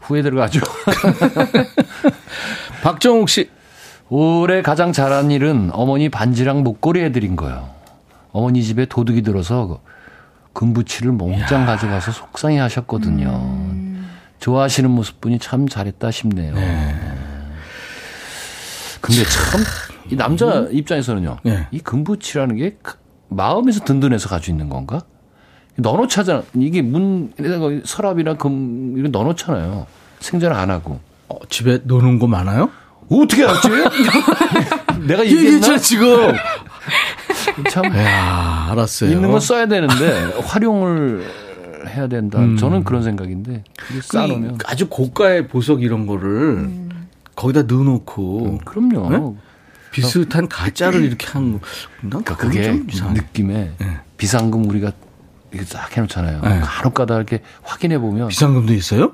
[0.00, 0.62] 후회들 가죠.
[2.82, 3.48] 박정욱 씨.
[4.10, 7.70] 올해 가장 잘한 일은 어머니 반지랑 목걸이 해드린 거예요.
[8.32, 9.80] 어머니 집에 도둑이 들어서
[10.52, 13.64] 금부치를 몽땅 가져가서 속상해 하셨거든요.
[14.40, 16.54] 좋아하시는 모습 보니 참 잘했다 싶네요.
[19.00, 19.60] 근데 참,
[20.10, 21.38] 이 남자 입장에서는요.
[21.44, 21.66] 네.
[21.70, 22.96] 이 금부치라는 게 그-
[23.28, 25.02] 마음에서 든든해서 가지고 있는 건가?
[25.76, 26.42] 넣어놓잖아.
[26.56, 29.86] 이게 문에다가 서랍이나 금, 이거 넣어놓잖아요.
[30.18, 30.98] 생전 안 하고.
[31.28, 32.70] 어, 집에 노는 거 많아요?
[33.10, 33.68] 어떻게 알았지?
[35.06, 35.78] 내가 얘기했잖아, 얘기했나?
[35.78, 36.32] 지금.
[37.70, 37.84] 참.
[37.96, 39.10] 야 알았어요.
[39.10, 41.26] 있는 건 써야 되는데 활용을
[41.88, 42.38] 해야 된다.
[42.38, 42.56] 음.
[42.56, 46.70] 저는 그런 생각인데 그게 쌓아놓으면 그 아주 고가의 보석 이런 거를
[47.34, 49.10] 거기다 넣어놓고 음, 그럼요.
[49.10, 49.40] 네?
[49.90, 51.60] 비슷한 가짜를 이렇게 한 거.
[52.02, 52.70] 난 그러니까 그게.
[53.12, 53.72] 느낌에
[54.18, 54.92] 비상금 우리가
[55.50, 56.42] 이렇게 딱 해놓잖아요.
[56.42, 56.60] 네.
[56.62, 59.12] 간혹가다 이렇게 확인해 보면 비상금도 있어요?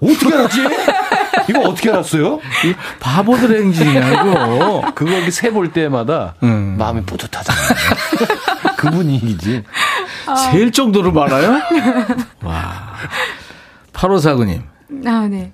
[0.00, 0.60] 어떻게 알았지?
[1.48, 2.40] 이거 어떻게 알았어요?
[2.64, 4.92] 이 바보들 행진이야 이거.
[4.94, 6.76] 그거 이렇게 세볼 때마다 음.
[6.78, 7.68] 마음이 뿌듯하잖아요.
[8.76, 9.62] 그 분위기지.
[10.50, 11.60] 세일 정도로 많아요?
[12.42, 12.94] 와.
[13.92, 14.62] 8549님.
[15.06, 15.52] 아, 네.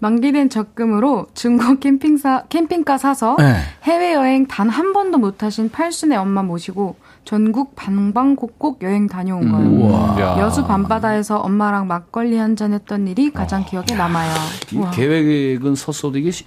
[0.00, 3.60] 만기된 적금으로 중고 캠핑사, 캠핑카 사서 네.
[3.84, 9.68] 해외여행 단 한 번도 못 하신 팔순의 엄마 모시고 전국 방방곡곡 여행 다녀온 거예요.
[9.70, 10.20] 우와.
[10.20, 10.36] 야.
[10.40, 14.30] 여수 밤바다에서 엄마랑 막걸리 한 잔 했던 일이 가장 기억에 남아요.
[14.72, 14.90] 이 우와.
[14.90, 15.74] 계획은
[16.18, 16.44] 이게 시-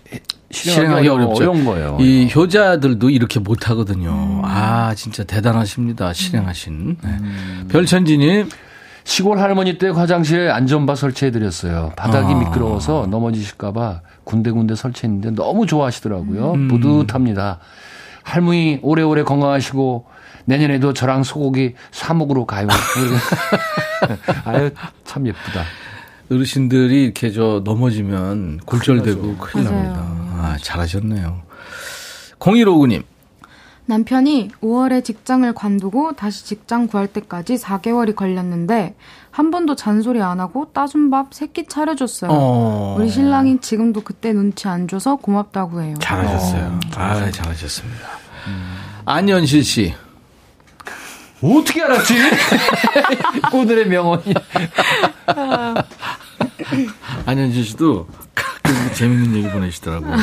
[0.52, 1.44] 실행하기 어렵죠.
[1.44, 1.98] 어려운 거예요.
[2.00, 4.42] 이 효자들도 이렇게 못 하거든요.
[4.46, 6.14] 아, 진짜 대단하십니다.
[6.14, 6.98] 실행하신.
[7.04, 7.10] 네.
[7.70, 8.48] 별천지님,
[9.04, 11.92] 시골 할머니 댁 화장실에 안전바 설치해드렸어요.
[11.98, 12.38] 바닥이 아.
[12.38, 16.52] 미끄러워서 넘어지실까봐 군데군데 설치했는데 너무 좋아하시더라고요.
[16.54, 16.68] 음.
[16.70, 17.60] 뿌듯합니다.
[18.24, 20.06] 할머니 오래오래 건강하시고
[20.48, 22.68] 내년에도 저랑 소고기 사목으로 가요.
[24.46, 24.72] 아유
[25.04, 25.64] 참 예쁘다.
[26.32, 29.84] 어르신들이 이렇게 저 넘어지면 골절되고 큰일 맞아요.
[29.84, 30.02] 납니다.
[30.40, 31.42] 아, 잘하셨네요.
[32.40, 33.04] 0159님,
[33.86, 38.96] 남편이 5월에 직장을 관두고 다시 직장 구할 때까지 4개월이 걸렸는데
[39.32, 42.30] 한 번도 잔소리 안 하고 따준 밥세끼 차려줬어요.
[42.32, 42.96] 어.
[43.00, 45.96] 우리 신랑이 지금도 그때 눈치 안 줘서 고맙다고 해요.
[46.00, 46.80] 잘하셨어요.
[46.96, 48.08] 아, 잘하셨습니다.
[49.06, 49.94] 안현실 씨,
[51.42, 52.16] 어떻게 알았지?
[53.54, 54.24] 오늘의 명언이.
[57.26, 60.16] 안현실 씨도 가끔 재밌는 얘기 보내시더라고요.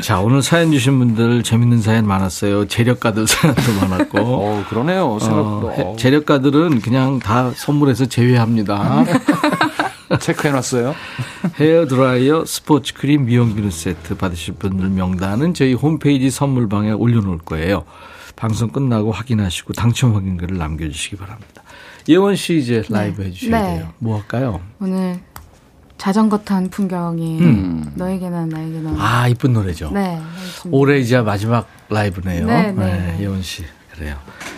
[0.00, 2.66] 자, 오늘 사연 주신 분들 재밌는 사연 많았어요.
[2.66, 4.18] 재력가들 사연도 많았고.
[4.20, 5.18] 어 그러네요.
[5.20, 9.04] 생각보다 어, 해- 재력가들은 그냥 다 선물해서 제외합니다.
[10.18, 10.94] 체크해놨어요.
[11.60, 17.84] 헤어 드라이어, 스포츠 크림, 미용 비누 세트 받으실 분들 명단은 저희 홈페이지 선물방에 올려놓을 거예요.
[18.36, 21.62] 방송 끝나고 확인하시고 당첨 확인글을 남겨주시기 바랍니다.
[22.08, 23.78] 예원 씨 이제 라이브 해주셔야 네.
[23.78, 23.92] 돼요.
[23.98, 24.60] 뭐 할까요?
[24.80, 25.20] 오늘
[25.98, 27.92] 자전거 탄 풍경이 음.
[27.94, 29.90] 너에게는 나에게는 아, 이쁜 노래죠.
[29.92, 30.76] 네 알겠습니다.
[30.76, 32.46] 올해 이제 마지막 라이브네요.
[32.46, 33.16] 네, 네.
[33.20, 33.64] 예원 씨.
[33.92, 34.16] 그래요.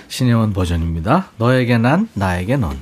[0.08, 1.30] 신혜원 버전입니다.
[1.36, 2.80] 너에게 난, 나에게 넌.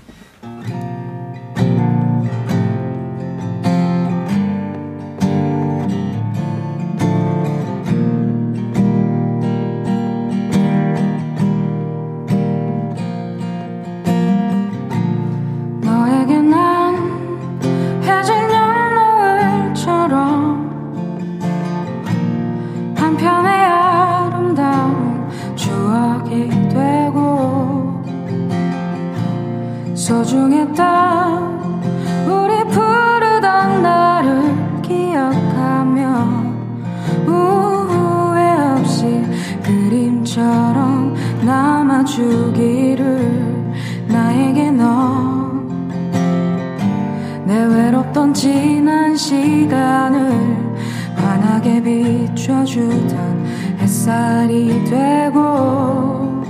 [48.32, 50.72] 지난 시간을
[51.16, 53.44] 환하게 비춰주던
[53.78, 56.42] 햇살이 되고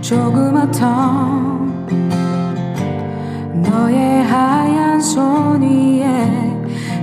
[0.00, 0.82] 조그맣던
[3.62, 6.58] 너의 하얀 손 위에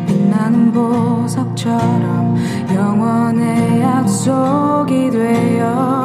[0.07, 2.37] 빛나는 보석처럼
[2.73, 6.00] 영원의 약속이 되어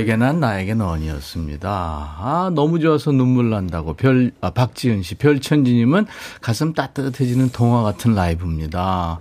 [0.00, 1.68] 너에게 난 나에게 넌이었습니다.
[1.70, 6.06] 아 너무 좋아서 눈물 난다고 별 아, 박지은 씨 별천지님은
[6.40, 9.18] 가슴 따뜻해지는 동화 같은 라이브입니다.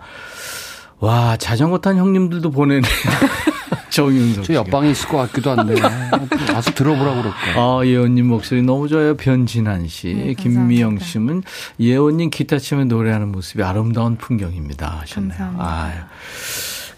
[0.99, 2.87] 와 자전거 탄 형님들도 보내네.
[3.89, 4.53] 정윤석 저.
[4.53, 5.75] 옆방에 있을 것 같기도 한데
[6.53, 7.39] 와서 들어보라고 그럴까.
[7.55, 9.17] 아, 예원님 목소리 너무 좋아요.
[9.17, 10.13] 변진한 씨.
[10.13, 11.05] 네, 김미영 감사합니다.
[11.05, 11.43] 씨는
[11.79, 14.99] 예원님 기타 치며 노래하는 모습이 아름다운 풍경입니다.
[15.01, 15.37] 하셨네요.
[15.37, 15.65] 감사합니다.
[15.65, 15.93] 아유.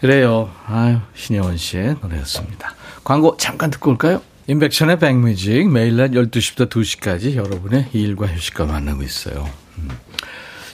[0.01, 0.49] 그래요.
[0.67, 2.75] 아유, 신예원 씨의 노래였습니다.
[3.03, 4.21] 광고 잠깐 듣고 올까요?
[4.47, 9.47] 인백션의 백뮤직 매일 낮 12시부터 2시까지 여러분의 일과 휴식과 만나고 있어요.
[9.77, 9.89] 음.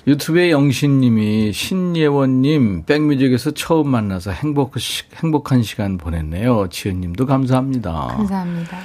[0.08, 4.76] 유튜브에 영신님이 신예원님 백뮤직에서 처음 만나서 행복,
[5.16, 6.70] 행복한 시간 보냈네요.
[6.70, 7.92] 지은님도 감사합니다.
[7.92, 8.78] 감사합니다.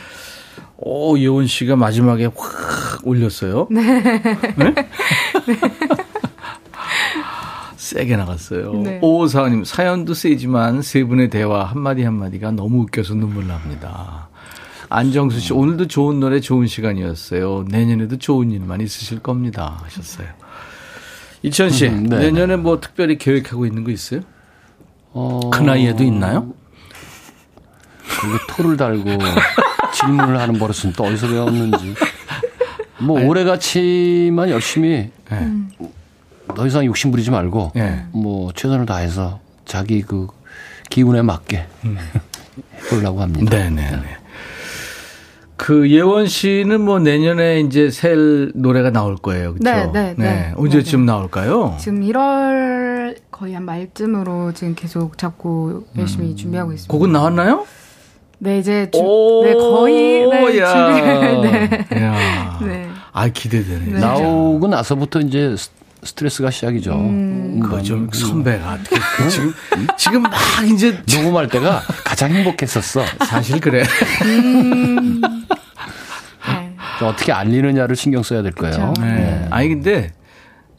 [0.79, 3.69] 오, 예원 씨가 마지막에 확 올렸어요.
[3.71, 4.03] 네.
[7.93, 8.73] 세게 나갔어요.
[8.75, 8.99] 네.
[9.03, 14.29] 오사님 사연도 세지만 세 분의 대화 한마디 한마디가 너무 웃겨서 눈물 납니다.
[14.89, 17.67] 안정수 씨, 오늘도 좋은 노래 좋은 시간이었어요.
[17.69, 19.79] 내년에도 좋은 일만 있으실 겁니다.
[19.83, 20.27] 하셨어요.
[21.43, 22.19] 이천 씨, 음, 네.
[22.19, 24.21] 내년에 뭐 특별히 계획하고 있는 거 있어요?
[25.13, 26.55] 어, 그 나이에도 있나요?
[28.07, 29.05] 그게 토를 달고
[29.95, 31.95] 질문을 하는 버릇은 또 어디서 배웠는지.
[33.01, 35.53] 뭐 올해 같이만 열심히 네.
[36.55, 38.05] 더 이상 욕심 부리지 말고 네.
[38.13, 40.29] 뭐 최선을 다해서 자기 그
[40.91, 41.67] 기운에 맞게
[42.85, 43.51] 해보려고 합니다.
[43.57, 44.17] 네네 네.
[45.57, 48.17] 그 예원 씨는 뭐 내년에 이제 새
[48.55, 49.55] 노래가 나올 거예요.
[49.55, 49.93] 그렇죠?
[49.93, 50.53] 네, 네, 네.
[50.57, 51.77] 언제쯤 나올까요?
[51.79, 56.93] 지금 1월 거의 한 말쯤으로 지금 계속 잡고 열심히 준비하고 있습니다.
[56.93, 57.65] 곡은 나왔나요?
[58.41, 60.73] 네, 이제 주, 오, 네, 거의 네, 야.
[60.73, 61.01] 준비.
[61.95, 62.03] 네.
[62.03, 62.59] 야.
[62.61, 62.89] 네.
[63.13, 63.85] 아, 기대되네.
[63.93, 64.01] 네.
[64.01, 65.55] 나오고 나서부터 이제
[66.03, 66.95] 스- 스트레스가 시작이죠.
[66.95, 69.53] 음, 그거 좀 선배가 어떻게 그 지금
[69.97, 70.33] 지금 막
[70.73, 73.03] 이제 녹음할 때가 가장 행복했었어.
[73.27, 73.83] 사실 그래.
[73.83, 75.21] 네.
[76.99, 78.93] 좀 어떻게 알리느냐를 신경 써야 될 거예요.
[78.95, 79.05] 그쵸.
[79.05, 79.47] 네.
[79.51, 80.13] 아니 근데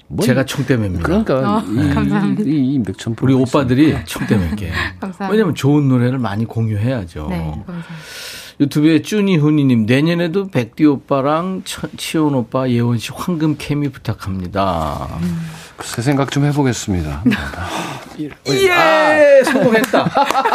[0.08, 1.04] 뭐 제가 총대매입니다.
[1.04, 2.44] 그러니까 어, 이, 감사합니다.
[2.46, 4.72] 이, 이 임백천 우리 오빠들이 총대매게.
[5.00, 5.30] 감사합니다.
[5.30, 7.28] 왜냐면 좋은 노래를 많이 공유해야죠.
[7.30, 7.74] 네, 감사합니다.
[8.60, 15.08] 유튜브에 쭈니 훈이님 내년에도 백디 오빠랑 천- 치온 오빠 예원 씨 황금 케미 부탁합니다.
[15.82, 17.24] 새 생각 좀 해보겠습니다.
[18.20, 20.04] 예 성공했다.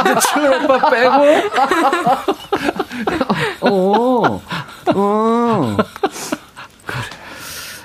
[0.05, 1.13] 근데 치온 오빠 빼고.
[3.69, 4.41] 어.
[4.95, 5.77] 어.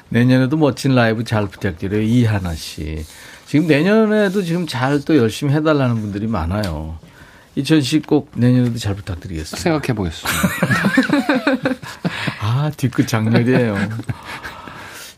[0.09, 3.03] 내년에도 멋진 라이브 잘 부탁드려요 이하나 씨.
[3.47, 6.97] 지금 내년에도 지금 잘 또 열심히 해달라는 분들이 많아요.
[7.55, 9.57] 이천 씨 꼭 내년에도 잘 부탁드리겠습니다.
[9.61, 10.39] 생각해 보겠습니다.
[12.41, 13.77] 아, 뒤끝 장렬이에요.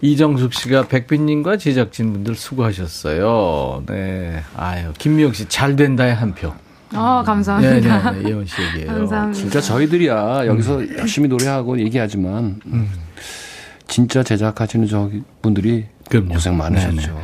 [0.01, 3.83] 이정숙 씨가 백빈님과 제작진분들 수고하셨어요.
[3.87, 4.43] 네.
[4.57, 6.49] 아유, 김미영 씨, 잘 된다의 한 표.
[6.93, 8.11] 어, 네, 감사합니다.
[8.11, 8.29] 네, 네.
[8.29, 8.87] 예원 씨 얘기예요.
[8.87, 9.39] 감사합니다.
[9.39, 12.59] 진짜 저희들이야 여기서 열심히 노래하고 얘기하지만
[13.87, 15.09] 진짜 제작하시는 저
[15.41, 16.33] 분들이 그럼요.
[16.33, 16.95] 고생 많으셨죠.
[16.95, 17.21] 네네.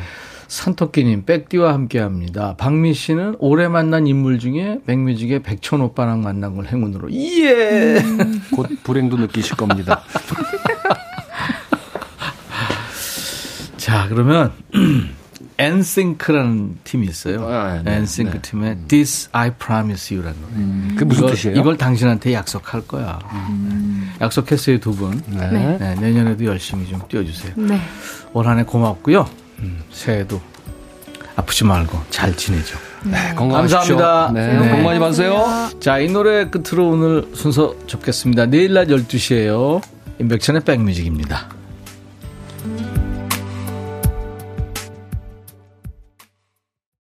[0.52, 2.56] 산토끼님, 백디와 함께 합니다.
[2.58, 7.10] 박미 씨는 올해 만난 인물 중에 백뮤직의 백천 오빠랑 만난 걸 행운으로.
[7.14, 8.04] 예!
[8.54, 10.04] 곧 불행도 느끼실 겁니다.
[13.78, 14.52] 자, 그러면,
[15.58, 17.48] 엔싱크라는 팀이 있어요.
[17.48, 18.42] 아, 네, 엔싱크 네.
[18.42, 20.96] 팀의 This I Promise You라는 노래.
[20.96, 21.56] 그게 무슨 이걸, 뜻이에요?
[21.56, 23.20] 이걸 당신한테 약속할 거야.
[24.20, 25.22] 약속했어요, 두 분.
[25.28, 25.78] 네.
[25.80, 27.54] 네, 내년에도 열심히 좀 뛰어주세요.
[27.56, 27.80] 네.
[28.34, 29.41] 올한해 고맙고요.
[29.62, 30.42] 음, 새해도
[31.36, 32.78] 아프지 말고 잘 지내죠.
[33.04, 33.98] 네, 건강하십시오.
[33.98, 34.32] 감사합니다.
[34.34, 34.72] 네, 네.
[34.72, 35.70] 복 많이 받으세요.
[35.80, 38.46] 자, 이 노래 끝으로 오늘 순서 접겠습니다.
[38.48, 39.82] 내일 낮 12시에요.
[40.20, 41.50] 임백천의 백뮤직입니다.